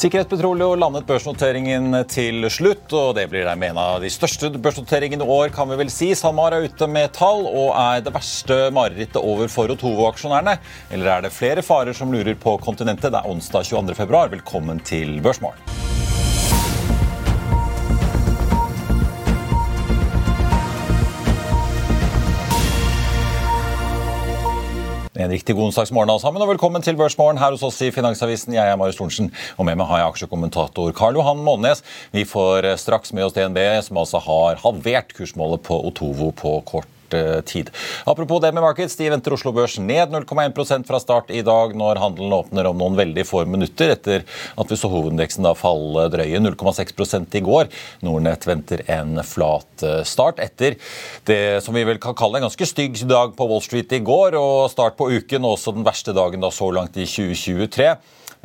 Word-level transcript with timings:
Sikkerhetspetroleum 0.00 0.78
landet 0.80 1.04
børsnoteringen 1.04 1.92
til 2.08 2.46
slutt, 2.48 2.86
og 2.96 3.10
det 3.18 3.26
blir 3.28 3.44
dermed 3.44 3.74
en 3.74 3.80
av 3.82 3.98
de 4.00 4.08
største 4.08 4.48
børsnoteringene 4.54 5.26
i 5.26 5.34
år, 5.34 5.52
kan 5.52 5.68
vi 5.68 5.76
vel 5.76 5.92
si. 5.92 6.08
SalMar 6.16 6.56
er 6.56 6.64
ute 6.64 6.88
med 6.88 7.12
tall 7.18 7.44
og 7.44 7.74
er 7.76 8.00
det 8.06 8.14
verste 8.14 8.58
marerittet 8.72 9.20
over 9.20 9.52
for 9.52 9.68
Otovo-aksjonærene. 9.76 10.56
Eller 10.88 11.12
er 11.18 11.26
det 11.26 11.34
flere 11.36 11.60
farer 11.60 11.92
som 11.92 12.16
lurer 12.16 12.32
på 12.32 12.56
kontinentet? 12.64 13.12
Det 13.12 13.20
er 13.20 13.28
onsdag 13.28 13.68
22. 13.68 13.98
februar. 14.00 14.32
Velkommen 14.32 14.80
til 14.80 15.18
Børsmorgen. 15.20 15.99
En 25.30 25.36
riktig 25.36 25.54
god 25.54 25.68
onsdagsmorgen 25.68 26.10
alle 26.10 26.18
sammen, 26.18 26.42
og 26.42 26.48
velkommen 26.50 26.82
til 26.82 26.96
Børsmorgen 26.98 27.38
her 27.38 27.54
hos 27.54 27.62
oss 27.62 27.76
i 27.86 27.92
Finansavisen. 27.94 28.56
Jeg 28.56 28.66
er 28.66 28.74
Marius 28.74 28.96
Thorensen, 28.98 29.28
og 29.54 29.68
med 29.68 29.78
meg 29.78 29.86
har 29.86 30.00
jeg 30.00 30.10
aksjekommentator 30.10 30.90
Karl 30.98 31.20
Johan 31.20 31.44
Målnes. 31.46 31.84
Vi 32.10 32.24
får 32.26 32.66
straks 32.82 33.14
med 33.14 33.28
oss 33.28 33.36
DNB, 33.36 33.60
som 33.86 34.00
altså 34.02 34.18
har 34.26 34.58
halvert 34.64 35.14
kursmålet 35.14 35.62
på 35.62 35.78
Otovo 35.86 36.32
på 36.34 36.56
kort 36.66 36.90
eh, 36.90 36.99
tid. 37.46 37.70
Apropos 38.08 38.40
det 38.42 38.52
med 38.54 38.64
markeds, 38.64 38.96
de 38.98 39.10
venter 39.12 39.34
Oslo 39.34 39.52
Børs 39.56 39.78
ned 39.82 40.12
0,1% 40.14 40.86
fra 40.88 41.00
start 41.02 41.30
i 41.34 41.42
dag, 41.46 41.74
når 41.76 42.00
handelen 42.02 42.34
åpner 42.34 42.68
om 42.70 42.78
noen 42.80 42.98
veldig 42.98 43.24
få 43.28 43.44
minutter, 43.48 43.94
etter 43.94 44.24
at 44.60 44.70
vi 44.70 44.78
så 44.78 44.90
hovedindeksen 44.92 45.46
da 45.46 45.54
falle 45.58 46.06
drøye 46.12 46.42
0,6% 46.42 47.38
i 47.38 47.44
går. 47.46 47.70
Nordnett 48.06 48.46
venter 48.48 48.84
en 48.90 49.20
flat 49.26 49.86
eh, 49.86 50.02
start 50.08 50.40
etter 50.42 50.78
det 51.28 51.60
som 51.64 51.76
vi 51.76 51.84
vel 51.86 52.00
kan 52.02 52.16
kalle 52.18 52.40
en 52.40 52.48
ganske 52.48 52.68
stygg 52.68 53.00
dag 53.10 53.34
på 53.36 53.48
Wall 53.50 53.62
Street 53.64 53.92
i 53.96 54.02
går, 54.04 54.36
og 54.38 54.70
start 54.72 54.98
på 54.98 55.10
uken, 55.10 55.44
og 55.44 55.58
også 55.58 55.76
den 55.76 55.86
verste 55.86 56.16
dagen 56.16 56.42
da 56.42 56.52
så 56.54 56.70
langt 56.74 56.98
i 57.00 57.08
2023. 57.08 57.94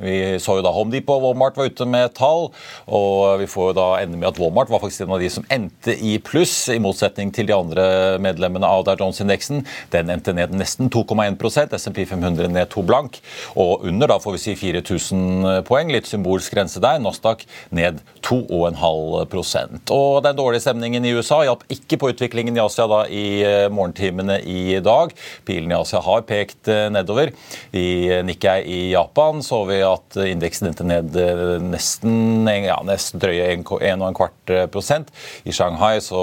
Vi 0.01 0.35
så 0.43 0.57
jo 0.59 0.63
da 0.65 0.73
Home 0.75 0.91
Depot 0.91 1.15
og 1.15 1.29
Walmart 1.29 1.55
var 1.59 1.69
ute 1.71 1.87
med 1.87 2.11
tall, 2.17 2.49
og 2.85 3.39
vi 3.39 3.47
får 3.47 3.69
jo 3.71 3.75
da 3.77 3.87
ende 4.01 4.19
med 4.19 4.27
at 4.29 4.39
Walmart 4.41 4.71
var 4.71 4.81
faktisk 4.83 5.05
en 5.05 5.15
av 5.15 5.23
de 5.23 5.29
som 5.31 5.45
endte 5.53 5.95
i 5.95 6.17
pluss, 6.19 6.53
i 6.73 6.81
motsetning 6.83 7.31
til 7.35 7.47
de 7.47 7.55
andre 7.55 7.85
medlemmene 8.23 8.67
av 8.67 8.83
Dow 8.87 8.99
Jones-indeksen. 8.99 9.63
Den 9.93 10.11
endte 10.11 10.35
ned 10.35 10.55
nesten 10.55 10.91
2,1% 10.91 11.75
SMP 11.79 12.03
500 12.09 12.51
ned 12.51 12.71
to 12.73 12.83
blank, 12.85 13.21
og 13.55 13.85
under 13.87 14.11
da 14.11 14.19
får 14.21 14.35
vi 14.35 14.43
si 14.43 14.57
4000 14.59 15.63
poeng, 15.67 15.93
litt 15.93 16.09
symbolsk 16.09 16.55
grense 16.55 16.83
der. 16.83 16.99
Nasdaq 17.03 17.45
ned 17.75 18.01
2,5% 18.25 19.91
Og 19.93 20.23
den 20.25 20.37
dårlige 20.37 20.63
stemningen 20.65 21.05
i 21.05 21.13
USA 21.15 21.41
hjalp 21.45 21.65
ikke 21.71 21.99
på 22.01 22.09
utviklingen 22.13 22.57
i 22.57 22.63
Asia 22.63 22.87
da 22.89 23.03
i 23.05 23.25
eh, 23.45 23.67
morgentimene 23.73 24.39
i 24.41 24.79
dag. 24.83 25.13
Pilen 25.45 25.71
i 25.71 25.77
Asia 25.77 26.01
har 26.03 26.25
pekt 26.27 26.69
eh, 26.71 26.87
nedover. 26.93 27.31
I 27.75 28.21
Nikkei 28.25 28.59
i 28.65 28.79
Japan 28.93 29.43
så 29.45 29.61
vi 29.69 29.81
at 29.87 30.17
indeksen 30.19 30.69
endte 30.69 30.85
ned 30.87 31.15
eh, 31.19 31.55
nesten, 31.63 32.47
ja, 32.65 32.77
nesten 32.85 33.21
drøye 33.21 33.47
1,25 33.55 34.65
prosent. 34.73 35.11
I 35.43 35.53
Shanghai 35.55 35.99
så 36.03 36.21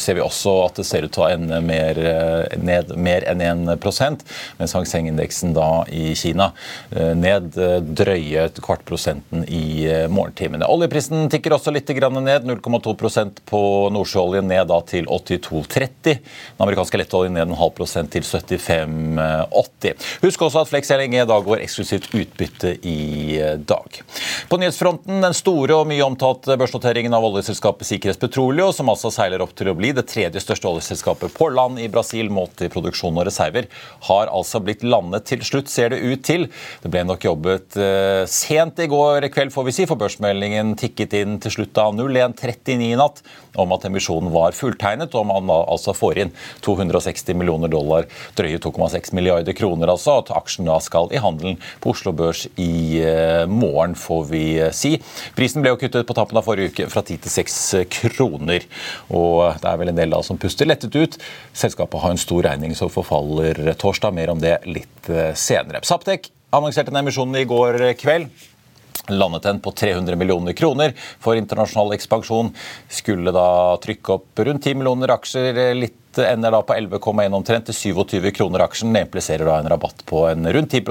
ser 0.00 0.18
vi 0.18 0.24
også 0.24 0.54
at 0.64 0.80
det 0.80 0.86
ser 0.88 1.06
ut 1.06 1.14
til 1.14 1.24
å 1.26 1.30
ende 1.32 1.60
mer, 1.64 1.98
eh, 1.98 2.56
ned 2.60 2.94
mer 2.96 3.26
enn 3.30 3.42
1 3.44 3.74
prosent, 3.82 4.24
mens 4.58 4.74
Hang 4.76 4.88
Seng-indeksen 4.88 5.54
da 5.56 5.68
i 5.92 6.14
Kina 6.18 6.50
eh, 6.94 7.12
ned 7.18 7.54
drøye 7.98 8.48
kvart 8.64 8.84
prosenten 8.88 9.44
i 9.48 9.86
morgentimene. 10.10 10.66
Oljeprisen 10.70 11.28
tikker 11.32 11.56
også 11.56 11.72
litt 11.74 11.90
grann 11.96 12.16
ned, 12.24 12.46
0,2% 12.48 13.42
på 13.48 13.62
nordsjøoljen 13.94 14.48
ned 14.48 14.68
da 14.70 14.80
til 14.88 15.08
82,30. 15.10 16.14
Den 16.14 16.64
amerikanske 16.64 17.00
lettoljen 17.00 17.36
ned 17.36 17.48
en 17.48 17.58
halv 17.58 17.74
prosent 17.76 18.12
til 18.14 18.24
75,80. 18.26 20.08
Husk 20.24 20.46
også 20.46 20.62
at 20.62 20.70
Flex 20.70 20.92
LNG 20.94 21.24
da 21.28 21.38
går 21.44 21.64
eksklusivt 21.64 22.14
utbytte 22.14 22.74
i 22.86 22.93
dag. 23.58 24.02
På 24.48 24.58
nyhetsfronten 24.60 25.20
den 25.24 25.34
store 25.36 25.76
og 25.78 25.88
mye 25.88 26.04
omtalte 26.04 26.56
børsnoteringen 26.60 27.14
av 27.16 27.24
oljeselskapet 27.26 27.88
Sikkerhets 27.88 28.20
Petroleum, 28.20 28.72
som 28.74 28.90
altså 28.92 29.10
seiler 29.14 29.42
opp 29.44 29.54
til 29.56 29.70
å 29.70 29.76
bli 29.78 29.92
det 29.96 30.06
tredje 30.10 30.42
største 30.42 30.68
oljeselskapet 30.70 31.34
på 31.34 31.48
land 31.54 31.80
i 31.82 31.88
Brasil 31.92 32.30
målt 32.32 32.62
i 32.64 32.70
produksjon 32.72 33.16
og 33.18 33.28
reserver, 33.28 33.68
har 34.08 34.32
altså 34.32 34.60
blitt 34.64 34.84
landet 34.86 35.26
til 35.30 35.44
slutt, 35.46 35.72
ser 35.72 35.94
det 35.94 36.02
ut 36.02 36.24
til. 36.26 36.48
Det 36.82 36.92
ble 36.92 37.04
nok 37.08 37.24
jobbet 37.26 37.78
uh, 37.80 38.24
sent 38.30 38.80
i 38.82 38.88
går 38.90 39.28
kveld, 39.34 39.54
får 39.54 39.68
vi 39.68 39.76
si, 39.78 39.88
for 39.90 40.00
børsmeldingen 40.00 40.74
tikket 40.80 41.16
inn 41.20 41.38
til 41.42 41.58
slutt 41.58 41.80
av 41.80 41.96
01.39 41.98 42.90
i 42.90 42.94
natt 42.98 43.24
om 43.60 43.72
at 43.74 43.86
emisjonen 43.86 44.32
var 44.34 44.56
fulltegnet, 44.56 45.14
og 45.14 45.28
man 45.30 45.50
altså 45.54 45.94
får 45.96 46.24
inn 46.24 46.32
260 46.64 47.38
millioner 47.38 47.70
dollar, 47.70 48.08
drøye 48.38 48.58
2,6 48.62 49.14
milliarder 49.16 49.56
kroner, 49.56 49.92
altså, 49.92 50.18
at 50.22 50.32
aksjen 50.34 50.68
da 50.68 50.80
skal 50.82 51.12
i 51.14 51.22
handelen 51.22 51.60
på 51.82 51.94
Oslo 51.94 52.14
Børs 52.16 52.46
i 52.60 52.70
eh, 53.00 53.44
morgen, 53.50 53.94
får 53.98 54.22
vi 54.30 54.42
eh, 54.60 54.72
si. 54.74 54.94
Prisen 55.36 55.64
ble 55.64 55.72
jo 55.72 55.80
kuttet 55.80 56.06
på 56.06 56.16
tappen 56.16 56.38
av 56.40 56.46
forrige 56.46 56.72
uke 56.72 56.88
fra 56.92 57.02
10 57.04 57.24
til 57.24 57.34
6 57.34 57.58
kroner, 57.92 58.66
og 59.10 59.60
det 59.62 59.70
er 59.70 59.80
vel 59.80 59.92
en 59.92 60.00
del 60.00 60.14
da 60.14 60.22
som 60.26 60.40
puster 60.40 60.68
lettet 60.68 60.96
ut. 60.96 61.18
Selskapet 61.56 62.02
har 62.04 62.14
en 62.14 62.20
stor 62.20 62.44
regning 62.48 62.76
som 62.78 62.92
forfaller 62.92 63.74
torsdag, 63.80 64.14
mer 64.16 64.34
om 64.34 64.42
det 64.42 64.58
litt 64.68 65.10
eh, 65.12 65.32
senere. 65.38 65.84
Saptek 65.86 66.30
annonserte 66.54 66.92
den 66.92 67.02
emisjonen 67.02 67.40
i 67.40 67.48
går 67.50 67.90
kveld 67.98 68.30
landet 69.12 69.42
den 69.44 69.58
på 69.60 69.72
300 69.76 70.16
millioner 70.16 70.54
kroner 70.56 70.94
for 71.20 71.36
internasjonal 71.36 71.92
ekspansjon. 71.96 72.54
Skulle 72.88 73.34
da 73.34 73.76
trykke 73.82 74.14
opp 74.16 74.44
rundt 74.46 74.64
10 74.64 74.80
millioner 74.80 75.12
aksjer, 75.12 75.60
litt 75.76 75.98
ender 76.18 76.50
da 76.54 76.60
på 76.62 76.74
11,1 76.74 77.34
omtrent 77.34 77.66
til 77.70 77.74
27 77.94 78.30
kroner 78.36 78.62
aksjen. 78.66 78.92
Det 78.94 79.02
impliserer 79.06 79.44
da 79.48 79.58
en 79.60 79.68
rabatt 79.72 80.04
på 80.06 80.24
en 80.30 80.46
rundt 80.54 80.70
10 80.70 80.82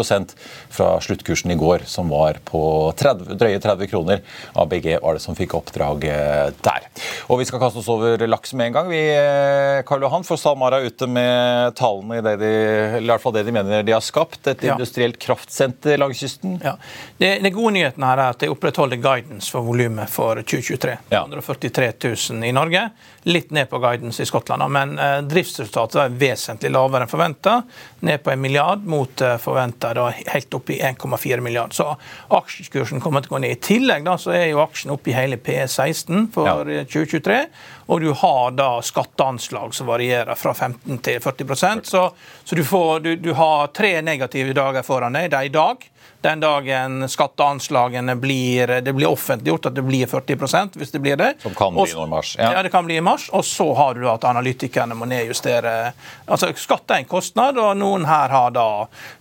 fra 0.74 1.00
sluttkursen 1.02 1.52
i 1.52 1.56
går, 1.60 1.86
som 1.90 2.10
var 2.12 2.40
på 2.46 2.62
30, 3.00 3.38
drøye 3.40 3.60
30 3.64 3.88
kroner. 3.92 4.22
ABG 4.56 4.98
var 5.04 5.14
det 5.18 5.24
som 5.24 5.36
fikk 5.38 5.56
oppdraget 5.60 6.60
der. 6.66 6.88
Og 7.30 7.40
Vi 7.40 7.46
skal 7.50 7.60
kaste 7.64 7.80
oss 7.80 7.90
over 7.92 8.18
laks 8.28 8.54
med 8.54 8.68
en 8.68 8.74
gang. 8.74 8.90
Vi, 8.92 9.02
Karl 9.88 10.02
Johan, 10.06 10.24
for 10.28 10.38
SalMar 10.40 10.76
er 10.78 10.88
ute 10.90 11.08
med 11.08 11.76
tallene 11.80 12.20
i 12.20 12.26
det 12.26 12.36
de, 12.42 12.52
i 13.02 13.08
hvert 13.08 13.22
fall 13.24 13.36
det 13.36 13.46
de 13.48 13.56
mener 13.56 13.84
de 13.84 13.96
har 13.96 14.04
skapt. 14.04 14.48
Et 14.48 14.64
Ja. 14.64 14.74
industrielt 14.76 15.20
kraftsenter 15.20 15.98
langs 15.98 16.20
kysten. 16.20 16.60
Ja. 16.64 16.76
Det, 17.18 17.40
det 17.44 17.54
gode 17.54 17.74
nyheten 17.76 18.04
her 18.04 18.18
er 18.18 18.30
at 18.34 18.40
de 18.40 18.50
opprettholder 18.52 18.98
guidance 19.02 19.52
for 19.52 19.62
volumet 19.66 20.10
for 20.10 20.36
2023. 20.42 20.98
Ja. 21.12 21.24
143 21.26 21.92
000 22.32 22.44
i 22.48 22.52
Norge. 22.56 22.90
Litt 23.26 23.52
ned 23.52 23.70
på 23.70 23.80
guidance 23.84 24.24
i 24.24 24.26
Skottland, 24.28 24.64
men 24.72 24.98
eh, 25.00 25.13
driftsresultatet 25.22 26.00
er 26.02 26.16
vesentlig 26.20 26.72
lavere 26.74 27.06
enn 27.06 27.12
forventa. 27.12 27.56
Ned 28.04 28.24
på 28.24 28.32
en 28.34 28.42
milliard 28.42 28.84
mot 28.90 29.22
eh, 29.22 29.38
forventa 29.42 29.94
helt 30.10 30.58
opp 30.58 30.70
i 30.74 30.80
1,4 30.82 31.40
milliard. 31.46 31.74
Så 31.74 31.88
aksjekursen 32.34 33.02
kommer 33.04 33.22
til 33.24 33.34
å 33.34 33.36
gå 33.38 33.44
ned. 33.46 33.56
I 33.58 33.62
tillegg 33.64 34.04
da, 34.08 34.18
så 34.18 34.34
er 34.36 34.48
jo 34.52 34.62
aksjen 34.64 34.94
oppe 34.96 35.12
i 35.14 35.18
hele 35.18 35.38
P16 35.38 36.28
for 36.34 36.48
Ja. 36.50 36.58
eh, 36.62 36.86
2023. 36.86 37.40
Og 37.94 38.02
du 38.02 38.12
har 38.14 38.52
da 38.56 38.70
skatteanslag 38.82 39.74
som 39.76 39.88
varierer 39.88 40.36
fra 40.40 40.54
15 40.54 40.98
til 41.04 41.20
40 41.20 41.84
Så, 41.84 42.12
så 42.44 42.56
du, 42.56 42.64
får, 42.64 43.00
du, 43.00 43.16
du 43.16 43.34
har 43.34 43.68
tre 43.68 44.02
negative 44.02 44.54
dager 44.54 44.84
foran 44.84 45.14
deg. 45.14 45.30
Det 45.32 45.38
er 45.38 45.50
i 45.52 45.54
dag. 45.54 45.90
Den 46.24 46.40
dagen 46.40 47.10
skatteanslagene 47.10 48.16
blir, 48.16 48.68
det 48.82 48.94
blir 48.96 49.12
offentliggjort 49.12 49.66
at 49.66 49.76
det 49.76 49.84
blir 49.84 50.08
40 50.08 50.78
hvis 50.80 50.92
det 50.92 51.02
blir 51.04 51.18
det. 51.20 51.34
Som 51.44 51.56
kan 51.56 51.76
bli 51.76 51.84
nå 51.94 52.06
i 52.06 52.10
mars. 52.10 52.36
Ja. 52.40 52.54
Ja. 52.54 52.64
det 52.64 52.70
kan 52.72 52.86
bli 52.86 52.96
i 52.98 53.02
mars. 53.04 53.30
Og 53.36 53.44
så 53.46 53.68
har 53.76 54.00
du 54.00 54.08
at 54.10 54.24
analytikerne 54.24 54.96
må 54.96 55.06
nedjustere 55.10 55.74
Altså, 56.26 56.54
Skatt 56.56 56.92
er 56.94 57.02
en 57.02 57.10
kostnad, 57.10 57.58
og 57.60 57.76
noen 57.78 58.06
her 58.08 58.32
har 58.32 58.54
da 58.56 58.68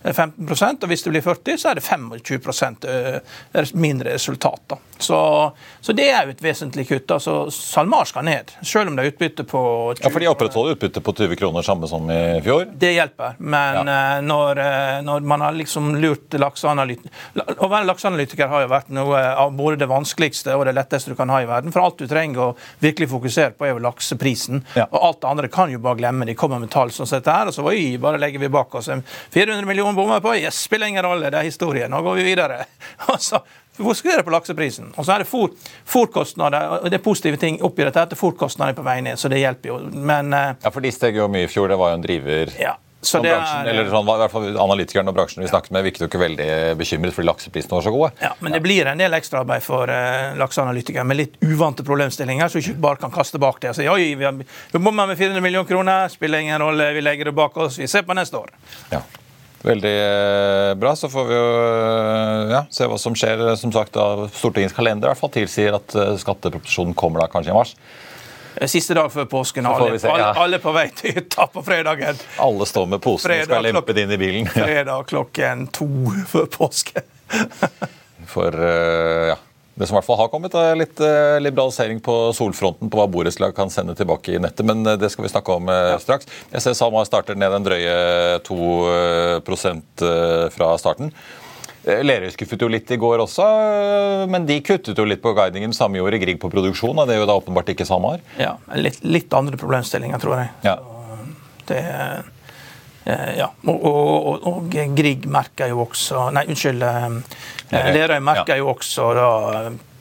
15% 0.03 0.85
og 0.85 0.91
hvis 0.91 1.03
det 1.03 1.11
blir 1.11 1.25
40 1.25 1.59
så 1.59 1.73
er 1.73 1.79
det 1.79 1.83
25 1.83 2.87
ø, 2.87 3.19
mindre 3.73 4.13
resultat. 4.15 4.61
da. 4.67 4.77
Så, 4.97 5.19
så 5.81 5.93
det 5.93 6.07
er 6.07 6.23
jo 6.23 6.31
et 6.31 6.43
vesentlig 6.43 6.87
kutt. 6.87 7.11
altså 7.11 7.51
SalMar 7.51 8.07
skal 8.07 8.23
ned. 8.25 8.55
Selv 8.63 8.87
om 8.91 8.95
det 8.95 9.03
er 9.03 9.11
utbytte 9.11 9.43
på 9.43 9.61
20 9.97 10.07
Ja, 10.07 10.13
For 10.13 10.23
de 10.23 10.31
opprettholder 10.31 10.77
utbyttet 10.77 11.03
på 11.03 11.15
20 11.19 11.35
kroner, 11.35 11.67
samme 11.67 11.87
som 11.91 12.07
i 12.11 12.39
fjor? 12.45 12.69
Det 12.79 12.93
hjelper. 12.95 13.35
Men 13.39 13.91
ja. 13.91 14.21
når, 14.23 14.63
eh, 14.63 15.01
når 15.03 15.27
man 15.27 15.43
har 15.43 15.59
liksom 15.59 15.95
lurt 15.99 16.39
lakseanalytikere 16.39 16.92
Å 17.57 17.69
være 17.71 17.87
lakseanalytiker 17.89 18.47
har 18.51 18.65
jo 18.65 18.69
vært 18.71 18.89
noe 18.93 19.19
av 19.43 19.53
både 19.57 19.79
det 19.83 19.87
vanskeligste 19.91 20.55
og 20.57 20.65
det 20.67 20.73
letteste 20.77 21.11
du 21.13 21.15
kan 21.19 21.29
ha 21.33 21.41
i 21.43 21.47
verden. 21.49 21.71
For 21.73 21.83
alt 21.83 21.97
du 22.01 22.07
trenger 22.07 22.41
å 22.43 22.49
virkelig 22.83 23.09
fokusere 23.13 23.55
på, 23.57 23.65
er 23.67 23.73
jo 23.75 23.81
lakseprisen. 23.83 24.63
Ja. 24.77 24.85
Og 24.91 24.99
alt 25.09 25.21
det 25.23 25.31
andre 25.31 25.51
kan 25.53 25.71
jo 25.73 25.79
bare 25.83 25.99
glemme. 26.01 26.25
De 26.29 26.35
kommer 26.39 26.59
med 26.61 26.71
tall 26.73 26.91
som 26.93 27.07
dette 27.09 27.31
her, 27.33 27.49
og 27.51 27.55
så 27.55 27.65
oi, 27.69 27.97
bare 28.01 28.19
legger 28.21 28.39
vi 28.43 28.51
bak 28.53 28.75
oss 28.79 28.87
en 28.93 29.03
400 29.33 29.65
millioner 29.69 29.97
bommer 29.97 30.21
på. 30.23 30.35
Yes, 30.39 30.61
spiller 30.67 30.87
ingen 30.91 31.03
rolle, 31.05 31.29
det 31.33 31.39
er 31.41 31.49
historie. 31.49 31.89
Nå 31.91 32.01
går 32.05 32.19
vi 32.21 32.29
videre. 32.31 32.63
Og 33.13 33.19
så 33.21 33.39
fokuserer 33.73 34.21
på 34.23 34.29
lakseprisen. 34.33 34.91
Og 34.97 35.05
så 35.07 35.15
er 35.15 35.23
det 35.23 35.27
fôr- 35.31 35.53
fôrkostnader. 35.89 36.83
Det 36.89 36.99
er 36.99 37.03
positive 37.03 37.37
ting 37.41 37.57
oppi 37.65 37.85
dette. 37.87 38.15
Fôrkostnader 38.19 38.73
er 38.73 38.77
på 38.77 38.85
vei 38.85 38.99
ned, 39.05 39.17
så 39.19 39.29
det 39.31 39.39
hjelper 39.41 39.71
jo. 39.71 39.77
Men 39.93 40.33
eh, 40.33 40.51
Ja, 40.63 40.71
for 40.73 40.83
de 40.85 40.91
steg 40.93 41.17
jo 41.17 41.27
mye 41.31 41.47
i 41.47 41.51
fjor. 41.51 41.71
Det 41.73 41.77
var 41.81 41.93
jo 41.93 41.99
en 42.01 42.05
driver. 42.07 42.53
ja. 42.61 42.75
Så 43.03 43.19
det 43.23 43.31
bransjen, 43.33 43.65
er, 43.65 43.69
eller 43.73 43.89
sånn, 43.91 44.07
i 44.07 44.19
hvert 44.21 44.33
fall 44.33 44.59
Analytikerne 44.63 45.11
og 45.11 45.17
bransjen 45.17 45.43
vi 45.43 45.49
snakket 45.51 45.73
med 45.75 45.85
virket 45.87 46.05
jo 46.05 46.09
ikke 46.09 46.21
veldig 46.21 46.49
bekymret 46.79 47.15
fordi 47.15 47.29
lakseprisene 47.29 47.77
var 47.77 47.85
så 47.85 47.93
gode. 47.93 48.11
Ja, 48.23 48.31
men 48.39 48.55
det 48.55 48.61
blir 48.63 48.89
en 48.89 49.01
del 49.01 49.17
ekstraarbeid 49.17 49.65
for 49.65 49.91
uh, 49.91 50.35
lakseanalytikere 50.39 51.05
med 51.07 51.19
litt 51.19 51.35
uvante 51.43 51.85
problemstillinger, 51.87 52.51
så 52.51 52.61
ikke 52.61 52.77
bare 52.83 53.01
kan 53.03 53.13
kaste 53.13 53.41
bak 53.41 53.59
det 53.63 53.73
og 53.73 53.79
si 53.79 53.89
oi, 53.91 54.13
vi 54.19 54.27
har 54.27 54.37
vi 54.37 54.79
bomma 54.79 55.07
med 55.09 55.19
400 55.19 55.43
millioner 55.43 55.69
kroner, 55.69 56.07
spiller 56.13 56.45
ingen 56.45 56.63
rolle, 56.63 56.93
vi 56.95 57.03
legger 57.03 57.31
det 57.31 57.35
bak 57.37 57.59
oss, 57.65 57.81
vi 57.81 57.89
ser 57.91 58.07
på 58.07 58.15
neste 58.17 58.39
år. 58.39 58.55
Ja. 58.93 59.03
Veldig 59.63 59.91
eh, 59.95 60.73
bra. 60.75 60.91
Så 60.99 61.07
får 61.07 61.27
vi 61.29 61.35
jo 61.37 61.43
eh, 61.55 62.49
ja, 62.51 62.65
se 62.67 62.87
hva 62.91 62.97
som 62.99 63.15
skjer. 63.15 63.45
Som 63.59 63.71
sagt, 63.71 63.95
Stortingets 64.35 64.75
kalender 64.75 65.07
i 65.07 65.13
hvert 65.13 65.21
fall 65.21 65.31
tilsier 65.31 65.77
at 65.77 65.95
skatteproposisjonen 66.19 66.97
kommer 66.99 67.23
da 67.23 67.29
kanskje 67.31 67.53
i 67.53 67.55
mars. 67.55 67.71
Eh, 68.55 68.67
Siste 68.67 68.95
dag 68.97 69.11
før 69.13 69.25
påsken, 69.29 69.65
alle, 69.69 69.99
se, 69.99 70.09
ja. 70.09 70.33
alle, 70.37 70.59
på 70.61 70.73
vei 70.75 70.87
til 70.95 71.17
hytta 71.17 71.47
på 71.51 71.63
fredagen. 71.65 72.19
Alle 72.43 72.67
står 72.69 72.89
med 72.95 73.01
posen 73.03 73.33
og 73.33 73.47
skal 73.47 73.65
lempe 73.67 73.95
det 73.95 74.05
inn 74.07 74.13
i 74.15 74.19
bilen. 74.21 74.51
Fredag 74.53 75.07
klokken 75.09 75.67
to 75.73 75.89
før 76.29 76.49
påske. 76.53 77.05
For 78.33 78.53
eh, 78.53 79.33
ja. 79.33 79.39
Det 79.73 79.87
som 79.89 79.95
i 79.95 79.97
hvert 79.97 80.05
fall 80.05 80.19
har 80.19 80.27
kommet, 80.29 80.53
er 80.53 80.75
litt 80.77 80.99
eh, 81.01 81.39
liberalisering 81.41 81.97
på 82.05 82.15
solfronten 82.37 82.91
på 82.93 82.99
hva 82.99 83.07
borettslag 83.09 83.55
kan 83.57 83.71
sende 83.73 83.95
tilbake 83.97 84.35
i 84.35 84.41
nettet, 84.41 84.61
men 84.69 84.85
det 84.85 85.09
skal 85.09 85.25
vi 85.25 85.31
snakke 85.33 85.55
om 85.55 85.71
ja. 85.73 85.95
straks. 85.97 86.29
Jeg 86.51 86.61
ser 86.61 86.75
SalMar 86.77 87.07
starter 87.09 87.39
ned 87.39 87.55
en 87.57 87.65
drøye 87.65 87.95
2 88.45 88.59
eh, 88.91 90.51
fra 90.53 90.69
starten. 90.77 91.09
Eh, 91.83 91.99
Lerøy 92.05 92.31
skuffet 92.31 92.61
jo 92.63 92.69
litt 92.71 92.91
i 92.95 92.97
går 92.99 93.23
også, 93.25 93.43
eh, 93.43 94.25
men 94.31 94.45
de 94.47 94.59
kuttet 94.63 94.97
jo 94.97 95.05
litt 95.07 95.21
på 95.23 95.33
guidingen. 95.35 95.73
Samme 95.75 95.99
gjorde 95.99 96.21
Grieg 96.21 96.39
på 96.39 96.51
produksjon, 96.51 96.95
og 96.95 97.09
det 97.09 97.17
er 97.17 97.23
jo 97.23 97.27
da 97.27 97.35
åpenbart 97.39 97.73
ikke 97.73 97.87
SalMar. 97.87 98.23
Ja, 98.39 98.55
litt, 98.79 99.01
litt 99.03 99.33
andre 99.35 99.59
problemstillinger, 99.59 100.21
tror 100.23 100.39
jeg. 100.39 100.53
Ja. 100.63 100.77
Det, 101.67 101.79
eh, 103.05 103.33
ja. 103.39 103.49
Og, 103.67 103.75
og, 103.75 104.27
og, 104.31 104.47
og 104.47 104.77
Grieg 104.95 105.27
merker 105.27 105.71
jo 105.73 105.83
også 105.83 106.29
Nei, 106.35 106.45
unnskyld. 106.51 106.87
Lerøy. 107.73 108.19
Merker 108.23 108.59
jo 108.61 108.71
også 108.71 109.09
da 109.17 109.29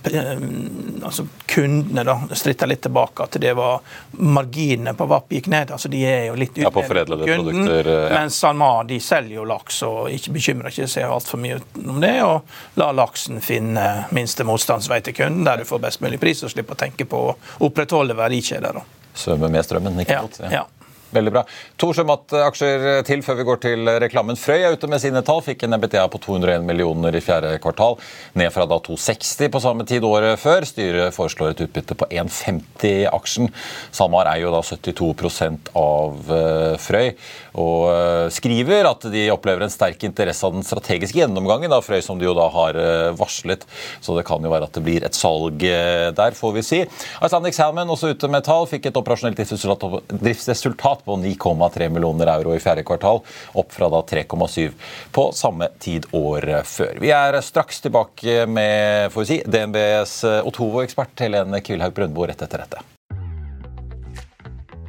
altså 0.04 1.26
Kundene 1.46 2.04
da 2.04 2.14
stritta 2.34 2.66
litt 2.66 2.82
tilbake 2.82 3.22
at 3.26 3.36
det 3.40 3.52
var 3.54 3.80
marginene 4.18 4.94
på 4.98 5.06
VAP 5.06 5.34
gikk 5.36 5.46
ned. 5.52 5.70
altså 5.70 5.88
De 5.92 6.00
er 6.08 6.26
jo 6.30 6.34
litt 6.40 6.58
Ja, 6.58 6.70
på 6.70 6.82
kunden, 6.82 7.24
produkter, 7.26 7.86
eh, 7.86 8.02
ja. 8.08 8.20
Mens 8.20 8.38
SalMar 8.40 8.84
de 8.88 9.00
selger 9.00 9.36
jo 9.36 9.44
laks 9.48 9.82
og 9.88 10.10
ikke 10.10 10.34
bekymrer 10.38 10.72
ikke 10.72 10.88
seg 10.90 11.06
altfor 11.08 11.42
mye 11.42 11.60
om 11.86 12.00
det. 12.02 12.14
Og 12.24 12.78
la 12.80 12.90
laksen 12.96 13.40
finne 13.44 13.86
minste 14.16 14.46
motstandsvei 14.48 15.00
til 15.06 15.14
kunden, 15.18 15.44
der 15.48 15.62
du 15.62 15.68
får 15.68 15.82
best 15.86 16.00
mulig 16.04 16.20
pris, 16.22 16.42
og 16.42 16.52
slipper 16.54 16.78
å 16.78 16.82
tenke 16.84 17.06
på 17.08 17.24
å 17.30 17.36
opprettholde 17.68 18.16
verdikjeder. 18.18 18.80
Svømme 19.14 19.50
med 19.52 19.66
strømmen, 19.66 20.00
ikke 20.04 20.22
Ja, 20.22 20.48
ja. 20.50 20.64
Veldig 21.12 21.32
bra. 21.34 21.42
To 21.76 21.90
sjømataksjer 21.92 23.02
til 23.04 23.20
før 23.24 23.36
vi 23.36 23.44
går 23.44 23.58
til 23.66 23.90
reklamen. 24.00 24.38
Frøy 24.40 24.62
er 24.64 24.76
ute 24.76 24.88
med 24.88 25.02
sine 25.02 25.20
tall. 25.26 25.42
Fikk 25.44 25.66
en 25.66 25.76
EBTA 25.76 26.06
på 26.08 26.20
201 26.24 26.64
millioner 26.64 27.12
i 27.18 27.20
fjerde 27.24 27.50
kvartal, 27.60 27.98
ned 28.38 28.48
fra 28.54 28.64
da 28.68 28.78
260 28.80 29.52
på 29.52 29.60
samme 29.60 29.84
tid 29.88 30.06
året 30.08 30.40
før. 30.40 30.64
Styret 30.68 31.12
foreslår 31.12 31.52
et 31.52 31.64
utbytte 31.66 31.96
på 32.00 32.08
1,50 32.08 32.88
i 32.88 32.94
aksjen. 33.10 33.50
SalMar 33.92 34.30
er 34.32 34.40
jo 34.42 34.54
da 34.54 34.62
72% 34.64 35.72
av 35.78 36.32
eh, 36.32 36.80
Frøy, 36.80 37.12
og 37.60 37.90
eh, 37.92 38.26
skriver 38.32 38.88
at 38.88 39.04
de 39.12 39.26
opplever 39.34 39.66
en 39.66 39.72
sterk 39.72 40.06
interesse 40.08 40.46
av 40.46 40.56
den 40.56 40.64
strategiske 40.66 41.20
gjennomgangen 41.20 41.72
av 41.76 41.84
Frøy, 41.84 42.00
som 42.04 42.20
de 42.20 42.28
jo 42.28 42.36
da 42.38 42.48
har 42.56 42.78
eh, 42.80 43.10
varslet. 43.18 43.66
Så 44.00 44.16
det 44.16 44.24
kan 44.28 44.40
jo 44.40 44.52
være 44.52 44.70
at 44.70 44.78
det 44.78 44.84
blir 44.86 45.04
et 45.04 45.18
salg 45.18 45.64
eh, 45.68 46.08
der, 46.16 46.36
får 46.38 46.56
vi 46.56 46.64
si. 46.66 46.82
Icelandic 47.20 47.58
Salmon 47.58 47.92
også 47.92 48.14
ute 48.14 48.32
med 48.32 48.48
tall. 48.48 48.64
Fikk 48.70 48.88
et 48.88 48.98
operasjonelt 48.98 49.36
driftsresultat 49.42 51.01
på 51.04 51.16
9,3 51.20 51.88
millioner 51.92 52.32
euro 52.36 52.54
i 52.56 52.62
fjerde 52.62 52.84
kvartal, 52.86 53.22
opp 53.58 53.72
fra 53.72 53.90
da 53.92 54.02
3,7 54.12 54.72
på 55.12 55.28
samme 55.36 55.68
tid 55.82 56.08
året 56.12 56.68
før. 56.68 56.98
Vi 57.02 57.12
er 57.14 57.40
straks 57.44 57.82
tilbake 57.84 58.46
med 58.46 59.12
får 59.12 59.24
vi 59.26 59.30
si, 59.34 59.42
DNBs 59.46 60.18
Otovo-ekspert 60.42 61.26
Helene 61.26 61.62
Kvilhaug 61.64 61.94
Brøndbo 61.96 62.26
rett 62.28 62.42
etter 62.42 62.66
dette. 62.66 62.91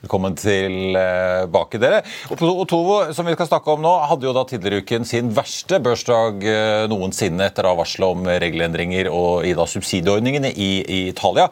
Velkommen 0.00 0.32
tilbake, 0.32 1.76
dere. 1.76 1.98
Og 2.32 2.40
Otovo, 2.62 2.94
som 3.12 3.26
vi 3.28 3.34
skal 3.34 3.50
snakke 3.50 3.74
om 3.74 3.82
nå, 3.84 3.90
hadde 4.08 4.24
jo 4.24 4.32
da 4.32 4.46
tidligere 4.48 4.80
uken 4.80 5.04
sin 5.04 5.28
verste 5.36 5.76
børsdag 5.84 6.46
eh, 6.48 6.84
noensinne 6.88 7.50
etter 7.50 7.68
å 7.68 7.74
ha 7.74 7.80
varsla 7.82 8.08
om 8.14 8.24
regelendringer 8.30 9.10
og 9.12 9.44
i 9.44 9.52
da 9.58 9.66
subsidieordningene 9.68 10.54
i 10.56 10.70
Italia. 11.10 11.50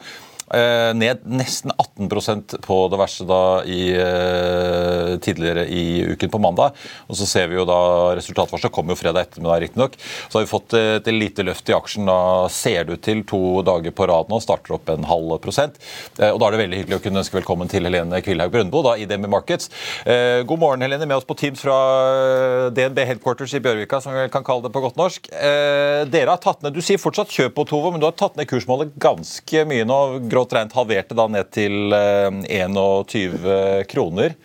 Eh, 0.53 0.93
ned 0.97 1.21
nesten 1.29 1.71
18% 1.71 2.55
på 2.65 2.77
det 2.89 2.97
verste 2.97 3.25
da 3.29 3.61
i, 3.69 3.93
eh, 3.93 5.17
tidligere 5.21 5.67
i 5.67 6.01
uken 6.09 6.29
på 6.29 6.41
mandag. 6.41 6.73
Og 7.07 7.15
så 7.15 7.27
ser 7.27 7.47
vi 7.47 7.55
jo 7.59 7.65
da 7.69 8.15
Resultatvarselet 8.17 8.73
kommer 8.73 8.95
jo 8.95 9.01
fredag 9.03 9.27
ettermiddag, 9.27 9.61
riktignok. 9.61 9.97
Så 10.29 10.39
har 10.39 10.45
vi 10.45 10.49
fått 10.49 10.73
et 10.73 11.05
lite 11.13 11.45
løft 11.45 11.69
i 11.69 11.73
aksjen. 11.73 12.05
Da 12.05 12.47
ser 12.49 12.83
det 12.85 12.93
ut 12.93 13.01
til 13.01 13.23
to 13.23 13.61
dager 13.61 13.91
på 13.91 14.07
rad 14.07 14.29
nå. 14.29 14.41
Starter 14.41 14.73
opp 14.73 14.89
en 14.89 15.03
halv 15.03 15.39
prosent. 15.39 15.77
Eh, 16.17 16.31
og 16.31 16.39
da 16.39 16.47
er 16.47 16.51
det 16.51 16.63
veldig 16.65 16.79
hyggelig 16.81 16.99
å 16.99 17.03
kunne 17.03 17.21
ønske 17.21 17.37
velkommen 17.37 17.69
til 17.69 17.83
Helene 17.83 18.21
Kvilhaug 18.21 18.51
Brøndbo 18.51 18.81
da, 18.83 18.95
i 18.97 19.05
DNB 19.05 19.29
Markets. 19.29 19.69
God 20.05 20.59
morgen, 20.59 20.81
Helene. 20.81 21.05
Med 21.05 21.17
oss 21.17 21.25
på 21.25 21.37
Teams 21.37 21.61
fra 21.61 22.69
DNB 22.73 23.05
Headquarters 23.05 23.53
i 23.53 23.61
Bjørvika, 23.61 24.01
som 24.01 24.13
vi 24.13 24.27
kan 24.29 24.43
kalle 24.43 24.63
det 24.63 24.73
på 24.73 24.81
godt 24.81 24.97
norsk. 24.97 25.29
Dere 25.29 26.29
har 26.29 26.41
tatt 26.41 26.63
ned, 26.63 26.73
Du 26.73 26.81
sier 26.81 26.97
fortsatt 26.97 27.29
kjøp 27.29 27.53
på 27.55 27.67
Tovo, 27.67 27.91
men 27.91 27.99
du 27.99 28.07
har 28.07 28.17
tatt 28.17 28.35
ned 28.37 28.47
kursmålet 28.49 28.95
ganske 28.97 29.65
mye 29.65 29.85
nå. 29.85 29.99
Grått 30.39 30.53
regnet 30.55 30.75
halverte 30.77 31.15
da 31.19 31.25
ned 31.27 31.49
til 31.51 31.91
eh, 31.91 32.31
21 32.63 33.83
kroner. 33.91 34.35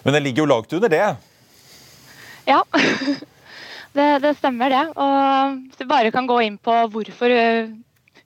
Men 0.00 0.16
den 0.16 0.24
ligger 0.24 0.44
jo 0.44 0.48
langt 0.48 0.72
under 0.72 0.88
det. 0.88 1.04
Ja, 2.48 2.62
det, 3.96 4.06
det 4.24 4.32
stemmer 4.38 4.72
det. 4.72 4.84
Og 4.96 5.58
hvis 5.66 5.82
vi 5.82 5.88
bare 5.90 6.12
kan 6.14 6.28
gå 6.30 6.38
inn 6.46 6.56
på 6.56 6.78
hvorfor 6.94 7.34